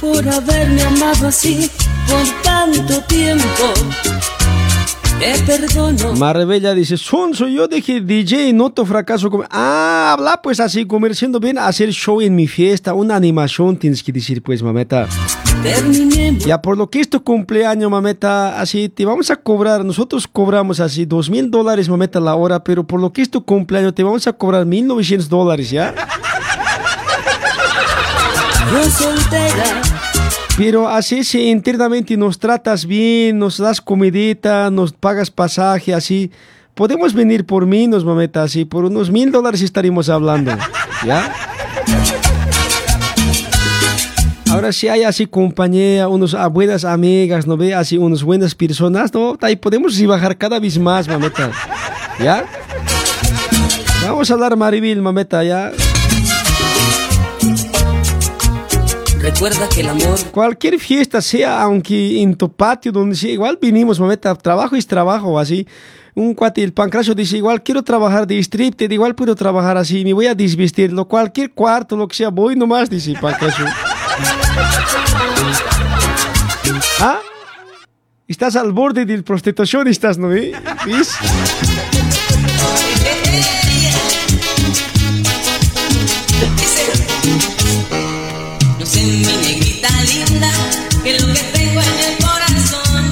[0.00, 1.70] por haberme amado así
[2.08, 3.74] por tanto tiempo.
[5.18, 6.14] te perdono.
[6.16, 9.30] Marbella dice, Sonso, yo dije DJ, noto fracaso.
[9.30, 9.44] como-".
[9.50, 14.12] Ah, habla pues así, comerciando bien, hacer show en mi fiesta, una animación tienes que
[14.12, 15.06] decir pues, mameta.
[15.62, 16.46] Terminemos.
[16.46, 20.80] Ya por lo que es tu cumpleaños, mameta, así te vamos a cobrar, nosotros cobramos
[20.80, 24.02] así dos mil dólares, mameta, la hora, pero por lo que es tu cumpleaños te
[24.02, 25.94] vamos a cobrar mil novecientos dólares, ¿ya?
[30.56, 36.30] Pero así si internamente nos tratas bien, nos das comidita, nos pagas pasaje, así,
[36.74, 40.52] podemos venir por menos, mameta, así, por unos mil dólares estaremos hablando,
[41.04, 41.32] ¿ya?
[44.50, 47.74] Ahora si hay así compañía, unos ah, buenas amigas, ¿no ve?
[47.74, 49.38] Así unas buenas personas, ¿no?
[49.40, 51.50] Ahí podemos bajar cada vez más, mameta,
[52.22, 52.44] ¿ya?
[54.04, 55.72] Vamos a hablar Marivil, mameta, ¿ya?
[59.20, 64.00] Recuerda que el amor Cualquier fiesta, sea aunque en tu patio, donde sea, igual vinimos,
[64.00, 65.66] mameta, trabajo es trabajo, así.
[66.14, 70.12] Un cuate, el pancracio dice, igual quiero trabajar de striptease, igual puedo trabajar así, me
[70.12, 73.66] voy a desvestirlo, cualquier cuarto, lo que sea, voy nomás, dice pancracio.
[77.00, 77.20] ¿Ah?
[78.26, 80.28] Estás al borde de prostitución, estás, ¿no?
[80.28, 80.52] ve?
[80.86, 81.16] ¿Ves?
[89.10, 90.50] Mi negrita linda,
[91.02, 93.10] que lo que tengo en el corazón,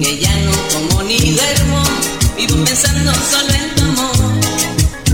[0.00, 1.82] que ya no como ni duermo,
[2.36, 4.32] vivo pensando solo en tu amor.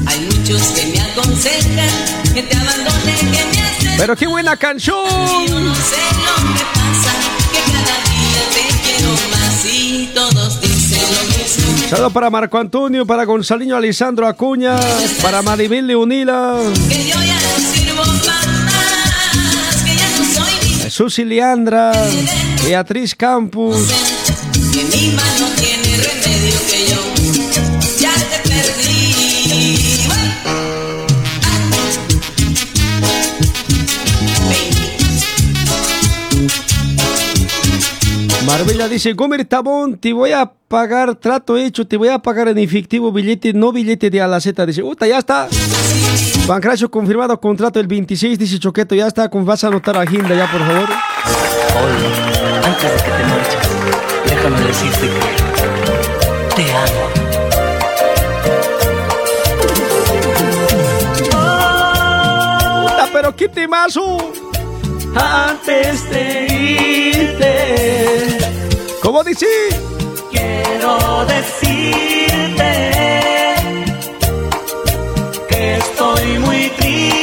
[0.07, 1.89] Hay muchos que me aconsejan
[2.35, 3.95] que te abandone, que me hacen.
[3.97, 5.05] Pero qué buena canción.
[5.49, 7.13] Yo no sé lo que pasa,
[7.53, 11.89] que cada día te quiero más y todos dicen lo mismo.
[11.89, 14.77] Saludos para Marco Antonio, para Gonzaliño Alessandro Acuña,
[15.23, 16.57] para Maribel Leonila,
[16.89, 18.34] Que yo ya no sirvo más,
[20.95, 21.91] Susi Leandra,
[22.65, 23.77] Beatriz Campos.
[24.73, 27.01] que mi mano tiene remedio que yo
[27.99, 30.05] ya te perdí.
[38.47, 42.59] Marbella dice, Gomer Tabón, te voy a pagar trato hecho, te voy a pagar en
[42.59, 44.65] efectivo billete, no billete de Alaceta.
[44.65, 45.49] Dice, uta, ya está.
[46.47, 50.51] Pancracio confirmado, contrato el 26, dice Choqueto, ya está, con- vas a anotar agenda ya,
[50.51, 50.85] por favor.
[50.85, 53.69] Oye, antes de que te marches,
[54.27, 55.09] déjame decirte
[56.55, 58.15] que te amo.
[62.85, 64.19] Puta, pero qué temazo.
[65.17, 66.47] Antes de
[67.13, 68.39] irte,
[69.03, 69.47] ¿Cómo dice?
[70.31, 72.73] quiero decirte
[76.15, 77.14] estoy muy triste,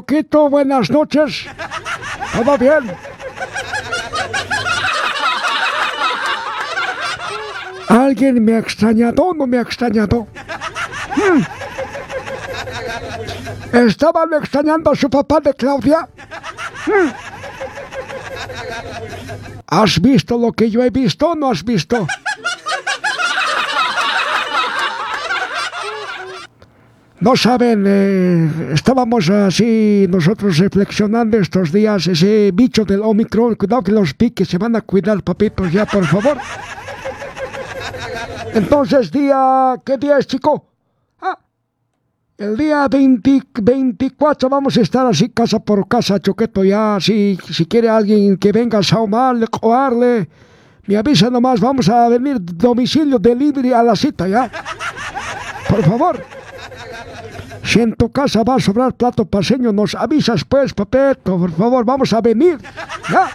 [0.00, 0.48] ¿Cómo es Choquito?
[0.48, 1.46] Buenas noches.
[2.32, 2.90] ¿Todo bien?
[7.88, 10.26] ¿Alguien me ha extrañado o no me ha extrañado?
[11.16, 11.42] Hmm.
[13.72, 16.08] ¿Estaban extrañando a su papá de Claudia?
[16.86, 17.10] Hmm.
[19.66, 22.06] ¿Has visto lo que yo he visto o no has visto?
[27.20, 33.92] No saben, eh, estábamos así nosotros reflexionando estos días, ese bicho del Omicron, cuidado que
[33.92, 36.38] los piques se van a cuidar, papitos, ya por favor.
[38.54, 40.64] Entonces, día, ¿qué día es, chico?
[41.20, 41.38] Ah,
[42.38, 46.96] el día 20 24 vamos a estar así casa por casa, Choqueto, ya.
[47.00, 50.26] Si, si quiere alguien que venga a saumarle, coarle,
[50.86, 54.50] me avisa nomás, vamos a venir domicilio delivery a la cita, ¿ya?
[55.68, 56.39] Por favor.
[57.62, 61.84] Si en tu casa va a sobrar plato paseño, nos avisas pues, papeto, por favor,
[61.84, 62.58] vamos a venir,
[63.10, 63.30] ¿ya?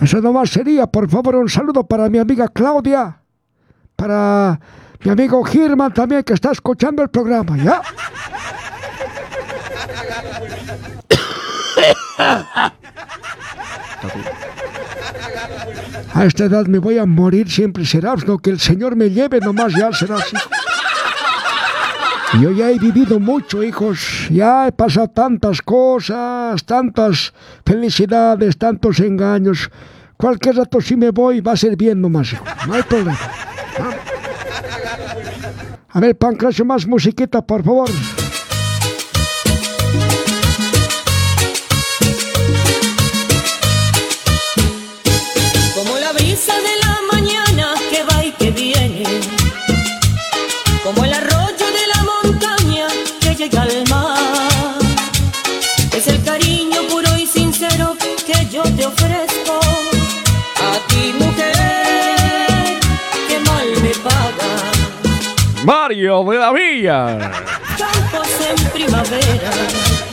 [0.00, 3.18] Eso nomás sería, por favor, un saludo para mi amiga Claudia,
[3.96, 4.60] para
[5.04, 7.82] mi amigo Girman también que está escuchando el programa, ¿ya?
[16.14, 19.40] A esta edad me voy a morir, siempre será, lo que el Señor me lleve
[19.40, 20.36] nomás ya será así.
[22.40, 24.28] Yo ya he vivido mucho, hijos.
[24.30, 27.32] Ya he pasado tantas cosas, tantas
[27.64, 29.70] felicidades, tantos engaños.
[30.18, 32.34] Cualquier rato si me voy va a ser bien nomás.
[32.66, 33.18] No hay problema.
[35.88, 37.88] A ver, Pancracio, más musiquita, por favor.
[45.74, 49.04] Como la brisa de la mañana que va y que viene.
[50.84, 51.35] Como el arroyo
[65.66, 67.18] Mario de la Villa.
[67.76, 69.50] Campos en primavera.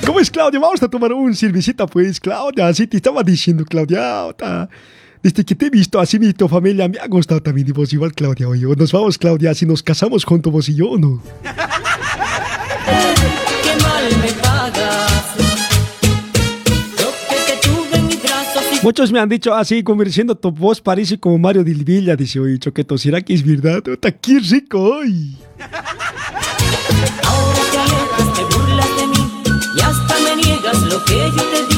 [0.04, 0.60] ¿Cómo es, Claudia?
[0.60, 2.66] Vamos a tomar un cervecita, pues, Claudia.
[2.66, 4.26] Así te estaba diciendo, Claudia.
[4.26, 4.68] ota.
[5.22, 7.68] Desde que te he visto así, mi tu familia, me ha gustado también.
[7.68, 8.49] Y vos igual, Claudia.
[8.49, 11.22] Oye, nos vamos, Claudia, si nos casamos juntos vos y yo, ¿no?
[11.43, 11.49] que
[13.84, 15.24] mal me pagas.
[18.82, 22.16] Muchos me han dicho así, conversando tu voz parece como Mario de Villa.
[22.16, 23.88] Dice, oye, Choqueto, ¿será que es verdad?
[23.88, 25.38] ¡Ota, qué rico hoy!
[27.28, 29.43] Ahora te alejas, te burlas de mí
[29.76, 31.72] y hasta me niegas lo que yo te di.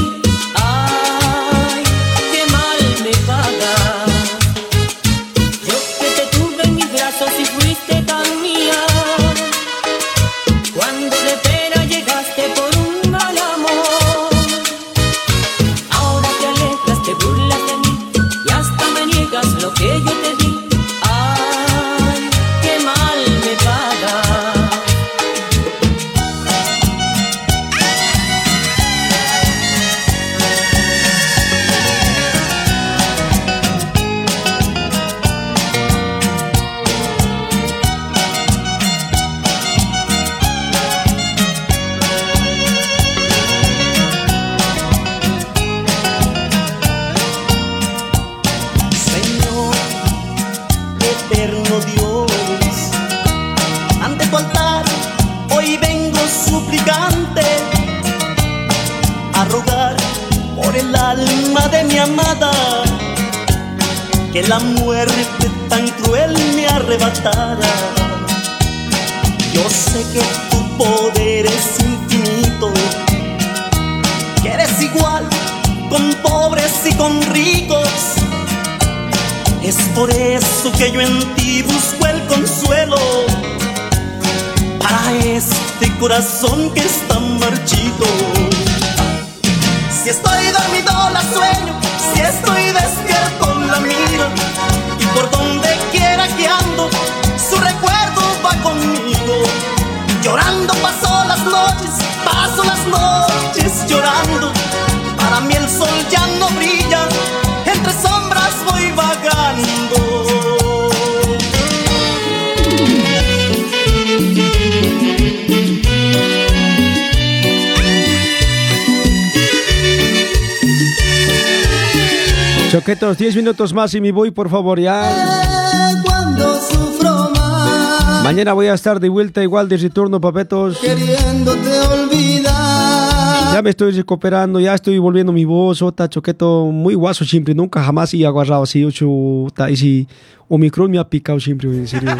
[122.76, 126.02] Choquetos, 10 minutos más y me voy, por favor, ya.
[126.04, 130.80] Cuando sufro más, Mañana voy a estar de vuelta igual de retorno, papetos.
[130.80, 133.54] queriéndote olvidar.
[133.54, 137.82] Ya me estoy recuperando, ya estoy volviendo mi voz, ota, choqueto, muy guaso siempre, nunca
[137.82, 139.08] jamás he agarrado así, ocho,
[139.56, 140.08] ta, y si
[140.50, 142.12] Omicron me ha picado siempre, en serio.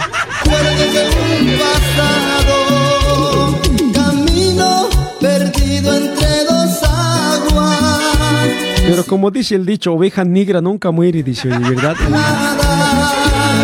[8.88, 11.96] Pero como dice el dicho, oveja negra nunca muere, dice, ¿verdad?
[12.10, 13.64] Nada,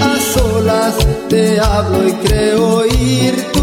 [0.00, 0.94] a solas
[1.28, 3.59] te hablo y creo oír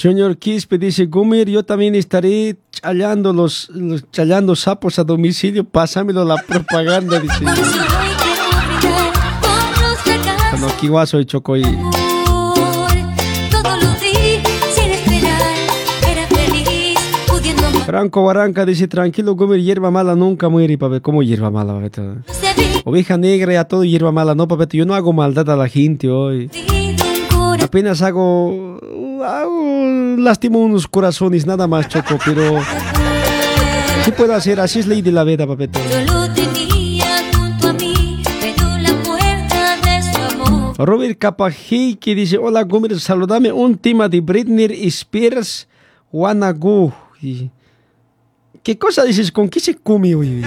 [0.00, 4.04] Junior Quispe dice, Gumir, yo también estaré challando los, los-
[4.60, 7.44] sapos a domicilio, pásamelo la propaganda, dice.
[10.74, 11.62] aquí guaso y choco y...
[11.62, 11.72] Todo
[13.76, 14.40] lo di
[14.72, 15.42] sin esperar,
[16.08, 17.84] era feliz pudiendo más.
[17.86, 21.00] Franco Barranca dice, tranquilo, Gumir, hierba mala nunca muere, papi.
[21.00, 22.00] ¿Cómo hierba mala, papi?
[22.84, 24.78] Oveja negra y a todo hierba mala, no, papi.
[24.78, 26.48] Yo no hago maldad a la gente hoy.
[27.62, 28.78] Apenas hago,
[29.24, 32.60] hago, lastimo unos corazones, nada más, Choco, pero
[34.04, 35.58] sí puedo hacer, así es ley de la vida, amor.
[40.78, 45.66] Robert Capajei que dice, hola Gómez, saludame un tema de Britney Spears,
[46.12, 46.92] Wanna Go.
[47.20, 47.50] Y-
[48.62, 49.32] ¿Qué cosa dices?
[49.32, 50.42] ¿Con qué se come hoy?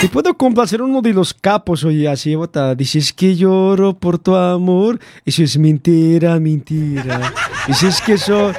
[0.00, 2.76] Te puedo complacer uno de los capos hoy, así, bota.
[2.76, 5.00] Dices que lloro por tu amor.
[5.24, 7.32] Eso es mentira, mentira.
[7.66, 8.52] Dices que eso...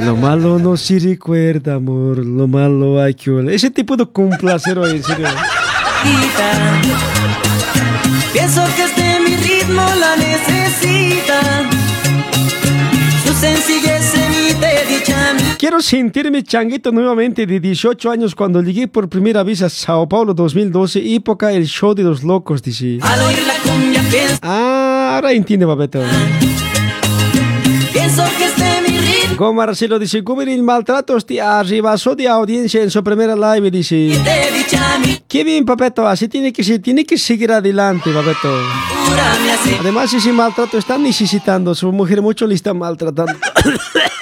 [0.00, 2.18] Lo malo no se recuerda, amor.
[2.26, 3.30] Lo malo hay que...
[3.30, 3.54] olvidar.
[3.54, 5.28] Ese te puedo complacer hoy, en serio.
[8.32, 11.40] Pienso que este ritmo la necesita.
[13.24, 13.99] Su sencillez
[15.58, 20.32] Quiero sentirme changuito nuevamente de 18 años cuando llegué por primera vez a Sao Paulo
[20.34, 22.98] 2012, época el show de los locos, dice.
[23.02, 26.00] Al oír la cumbia pienso, Ah, ahora entiende, papeto.
[27.92, 32.82] pienso que este mi ritmo Go Marcelo dice, Gómez el maltrato te arrebasó de audiencia
[32.82, 34.12] en su primera live, dice.
[35.28, 38.50] Qué bien, papeto, así tiene que ser, tiene que seguir adelante, papeto.
[39.80, 43.32] Además, ese maltrato está necesitando, su mujer mucho le está maltratando.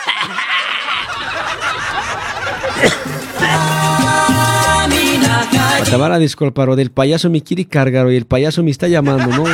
[6.18, 9.44] a disculpar, del payaso me quiere cargar, o el payaso me está llamando, ¿no?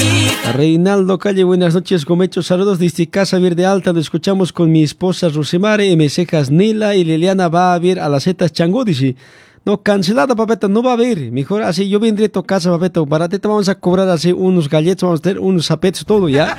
[0.00, 0.52] y.
[0.52, 2.42] Reinaldo Calle, buenas noches, Gomecho.
[2.42, 3.92] Saludos desde Casa Verde Alta.
[3.92, 6.08] Lo escuchamos con mi esposa Rosemare, M.
[6.08, 9.16] Cejas Nila y Liliana va a ver a las setas Changó, dice.
[9.64, 11.30] No, cancelada, papeta, no va a haber.
[11.30, 13.00] Mejor así, yo vendré a tu casa, papeta.
[13.02, 16.56] Barateta, vamos a cobrar así unos galletas, vamos a tener unos zapetos, todo, ¿ya?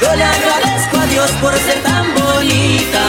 [0.00, 3.08] Yo le agradezco a Dios por ser tan bonita.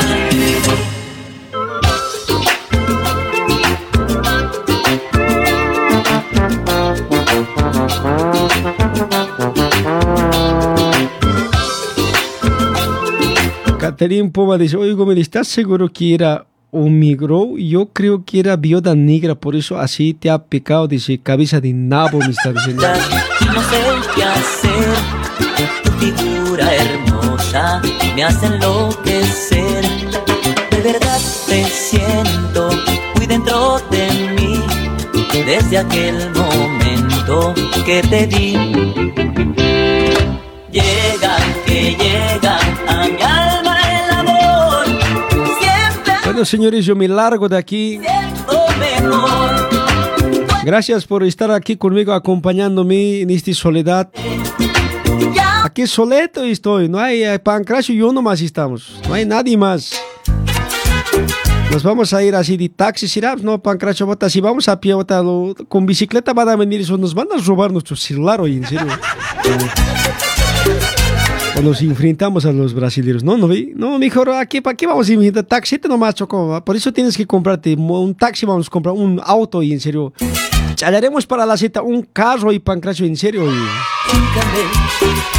[13.80, 17.58] Caterín Poma dice, oye, Gómez, ¿estás seguro que era un migro?
[17.58, 21.74] Yo creo que era viuda negra, por eso así te ha pecado, dice, cabeza de
[21.74, 22.84] nabo, me está diciendo.
[22.84, 23.80] No sé
[24.16, 24.90] qué hacer,
[26.62, 27.82] tu figura hermosa
[28.16, 29.84] me hace enloquecer.
[30.70, 32.70] De verdad te siento
[33.16, 34.60] muy dentro de mí,
[35.46, 37.54] desde aquel momento
[37.86, 38.54] que te di.
[40.72, 42.58] Llega, que llega
[42.88, 44.86] a mi alma el amor,
[45.60, 48.00] siempre Bueno, señores, yo me largo de aquí.
[48.80, 49.70] mejor.
[50.64, 54.10] Gracias por estar aquí conmigo, acompañándome en esta soledad.
[55.72, 59.94] Aquí soleto estoy, no hay eh, Pancracio y yo nomás estamos, no hay nadie más.
[61.72, 63.38] Nos vamos a ir así de taxi, ¿será?
[63.38, 66.98] No, Pancracio, bota, si vamos a pie, bota, lo- con bicicleta van a venir eso,
[66.98, 68.86] nos van a robar nuestro celular hoy, en serio.
[71.58, 73.24] O nos enfrentamos a los brasileños.
[73.24, 73.48] No, no.
[73.76, 75.44] No, mejor aquí, ¿para qué vamos a enfrentar?
[75.44, 76.64] Taxi nomás, Choco.
[76.64, 80.14] Por eso tienes que comprarte un taxi, vamos a comprar un auto y en serio.
[80.84, 83.46] Hallaremos para la cita un carro y pancracio, en serio.
[83.46, 83.68] y-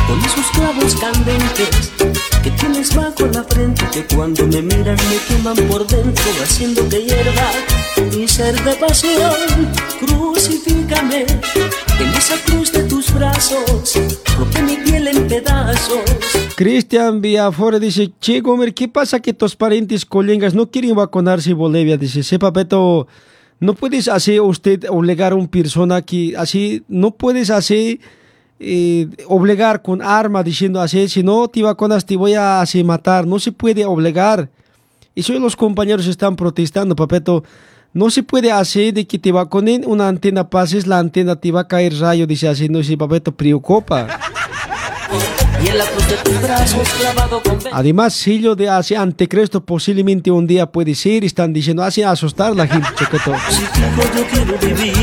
[0.06, 1.92] con esos clavos candentes
[2.42, 7.02] que tienes bajo la frente que cuando me miran me queman por dentro haciendo que
[7.02, 7.50] hierva
[8.16, 9.32] mi ser de pasión
[10.00, 11.26] crucifícame
[12.00, 13.98] en esa cruz de tus brazos
[15.28, 15.90] pedazos
[16.56, 21.58] Cristian Villafore dice, che, Gomer, ¿qué pasa que tus parientes colegas no quieren vacunarse en
[21.58, 21.96] Bolivia?
[21.96, 23.06] Dice, sepa, Beto,
[23.58, 27.98] no puedes hacer usted obligar a una persona que así, no puedes hacer
[28.60, 33.26] eh, obligar con arma diciendo así, si no te vacunas te voy a así matar,
[33.26, 34.48] no se puede obligar.
[35.14, 37.44] Y si los compañeros están protestando, papeto,
[37.94, 41.60] no se puede hacer de que te vacunen una antena, pases la antena, te va
[41.60, 42.80] a caer rayo, dice así, no
[43.36, 44.18] preocupa.
[46.24, 51.24] Tus brazos clavado con Además, si yo de hace antecresto posiblemente un día puede ser,
[51.24, 52.88] están diciendo, hace asustar la gente,
[54.60, 54.94] vivir.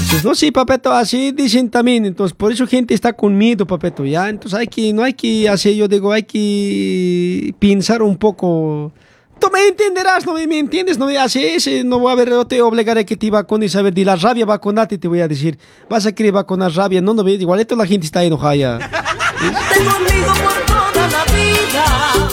[0.00, 2.06] Dices, no, sí, papeto, así dicen también.
[2.06, 4.28] Entonces, por eso gente está con miedo, papeto, ¿ya?
[4.30, 8.92] Entonces, hay que, no hay que hacer, yo digo, hay que pensar un poco.
[9.38, 12.30] Tú me entenderás, no me, me entiendes, no me haces, eh, no voy a ver,
[12.30, 15.28] no te obligaré que te vacunes, a ver, de la rabia vacunate, te voy a
[15.28, 15.58] decir.
[15.88, 18.78] Vas a querer vacunar rabia, no, no, ve, igualito la gente está enojada ya.
[18.78, 22.28] Conmigo por toda la vida.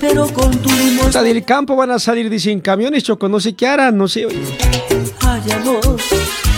[0.00, 0.68] Pero con tu
[1.10, 4.26] sea, del campo van a salir, dicen, camiones, choco, no sé qué harán, no sé,
[4.26, 4.38] oye.
[5.34, 5.80] Ay, amor,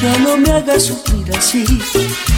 [0.02, 1.64] ya no me hagas sufrir así.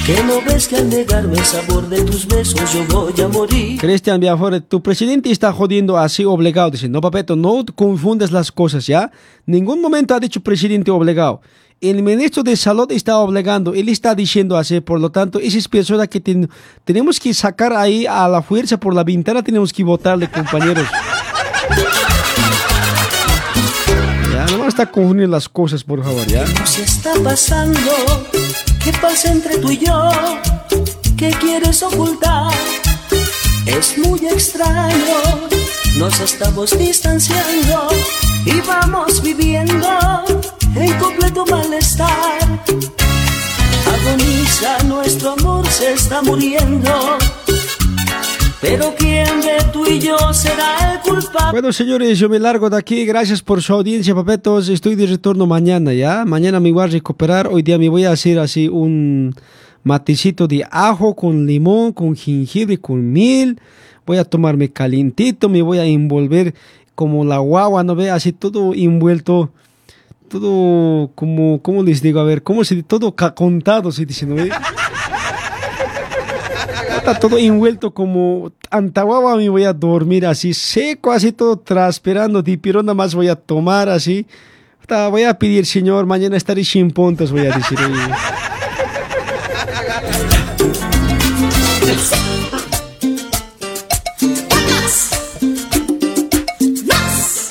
[0.07, 3.81] Que no ves que al negarme el sabor de tus besos yo voy a morir.
[3.81, 6.71] Cristian Biafore, tu presidente está jodiendo así obligado.
[6.71, 9.11] Dice, no, papeto, no confundas las cosas, ¿ya?
[9.47, 11.41] Ningún momento ha dicho presidente obligado.
[11.81, 15.69] El ministro de Salud está obligando, él está diciendo así, por lo tanto, esa es
[15.69, 16.49] persona que ten-
[16.85, 20.87] tenemos que sacar ahí a la fuerza por la ventana, tenemos que votarle, compañeros.
[24.79, 26.45] No está confundiendo las cosas, por favor, ¿ya?
[26.45, 27.81] ¿Qué se está pasando?
[28.85, 30.09] ¿Qué pasa entre tú y yo?
[31.17, 32.55] ¿Qué quieres ocultar?
[33.67, 35.49] Es muy extraño.
[35.97, 37.89] Nos estamos distanciando
[38.45, 39.89] y vamos viviendo
[40.77, 42.39] en completo malestar.
[43.85, 47.19] Agoniza nuestro amor, se está muriendo.
[48.61, 51.53] Pero ¿quién de tú y yo será el culpable?
[51.53, 53.05] Bueno, señores, yo me largo de aquí.
[53.05, 54.69] Gracias por su audiencia, papetos.
[54.69, 56.25] Estoy de retorno mañana, ¿ya?
[56.25, 57.47] Mañana me voy a recuperar.
[57.47, 59.33] Hoy día me voy a hacer así un
[59.85, 63.61] matecito de ajo con limón, con jengibre, con miel.
[64.05, 66.55] Voy a tomarme calientito, me voy a envolver
[66.97, 68.11] como la guagua, ¿no ve?
[68.11, 69.51] Así todo envuelto.
[70.29, 72.19] Todo como, ¿cómo les digo?
[72.19, 72.83] A ver, ¿cómo se?
[72.83, 74.35] Todo contado, se dice, ¿no?
[77.11, 82.83] Está todo envuelto como antaguaba, me voy a dormir así seco, así todo transpirando, pero
[82.83, 84.27] nada más voy a tomar así.
[85.11, 87.79] Voy a pedir, señor, mañana estaré sin puntos, voy a decir.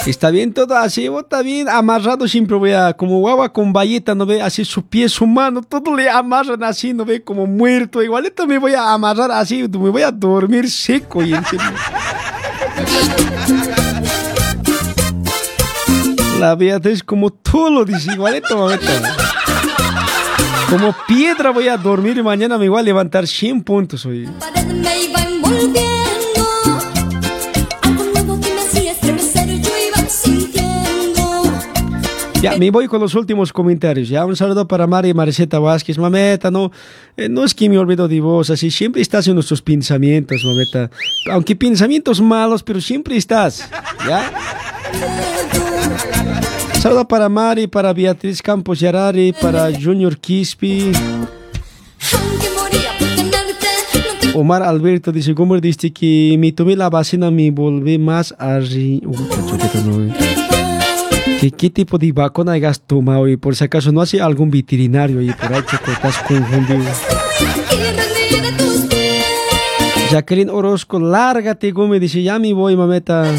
[0.07, 4.15] Está bien todo así, vos está bien amarrado siempre voy a, como guagua con valleta,
[4.15, 4.41] ¿no ve?
[4.41, 7.21] Así su pie, su mano, todo le amarran así, ¿no ve?
[7.21, 11.43] Como muerto, igualito me voy a amarrar así, me voy a dormir seco y en
[11.43, 11.73] serio.
[16.39, 19.17] La Beatriz como tú lo dices, igualito, mamita.
[20.69, 24.25] Como piedra voy a dormir y mañana me voy a levantar 100 puntos hoy.
[32.41, 34.09] Ya, me voy con los últimos comentarios.
[34.09, 35.97] Ya, un saludo para Mari Mariceta Vázquez.
[35.97, 36.71] Mameta, no,
[37.15, 40.91] eh, no es que me olvido de vos, así siempre estás en nuestros pensamientos, mameta.
[41.31, 43.67] Aunque pensamientos malos, pero siempre estás.
[44.07, 44.31] ¿Ya?
[46.79, 50.91] Saludo para Mari, para Beatriz Campos Yarari, para Junior Quispi.
[54.35, 59.01] Omar Alberto dice, ¿cómo dice que me tomé la vacuna, me volví más arri...
[61.39, 63.27] ¿Qué, ¿Qué tipo de vacuna hayas tomado?
[63.27, 66.83] Y por si acaso no hace algún veterinario y por ahí choco, estás confundido.
[70.11, 73.31] Jacqueline Orozco, lárgate, Gómez, dice, ya me voy, mameta.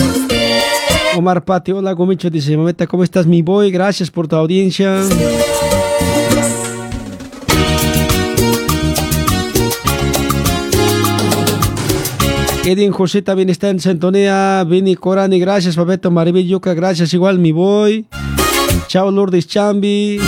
[1.16, 3.26] Omar Pati, hola, Gomicho, dice, mameta, ¿cómo estás?
[3.26, 5.02] Me voy, gracias por tu audiencia.
[12.70, 14.62] Edwin José también está en sintonía.
[14.68, 15.74] Vini Corani, gracias.
[15.74, 17.14] Pabeto Maribel Yuca, gracias.
[17.14, 18.04] Igual mi voy.
[18.88, 20.20] Chao Lourdes Chambi.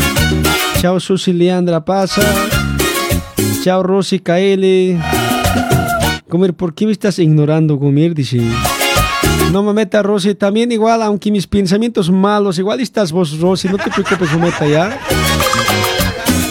[0.81, 2.23] Chao Susi Leandra Pasa.
[3.63, 4.99] Chao Rosy KL.
[6.31, 8.15] Comer, ¿por qué me estás ignorando, Comer?
[8.15, 8.41] Dice.
[9.53, 10.35] No me meta, Rosy.
[10.35, 13.69] También igual, aunque mis pensamientos malos, igual estás vos, Rosy.
[13.69, 14.99] No te preocupes, mameta, ¿ya?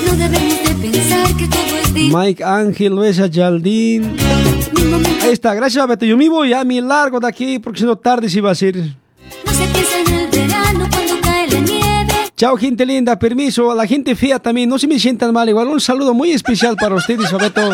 [0.05, 4.15] no debemos de pensar que todo es Mike Ángel, Luisa Yaldín.
[5.21, 6.05] Ahí está, gracias, Beto.
[6.05, 8.55] Yo me voy a mi largo de aquí porque si no tarde se va a
[8.55, 8.75] ser.
[8.77, 12.13] No se piensa en el verano cuando cae la nieve.
[12.35, 13.71] Chao, gente linda, permiso.
[13.71, 15.47] A la gente fea también, no se me sientan mal.
[15.49, 17.69] Igual un saludo muy especial para ustedes, Beto.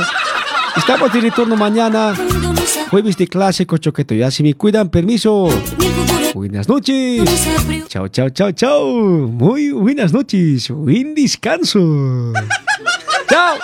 [0.75, 2.13] Estamos de retorno mañana.
[2.89, 4.13] Jueves de clásico choqueto.
[4.13, 5.47] Ya si me cuidan, permiso.
[6.33, 7.23] Buenas noches.
[7.87, 8.85] Chao, chao, chao, chao.
[9.27, 10.69] Muy buenas noches.
[10.69, 12.33] Buen descanso.
[13.29, 13.55] chao.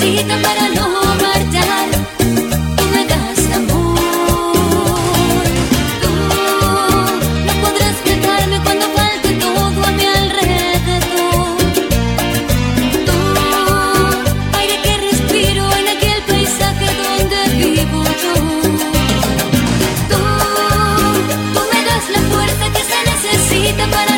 [0.00, 0.79] Cita para no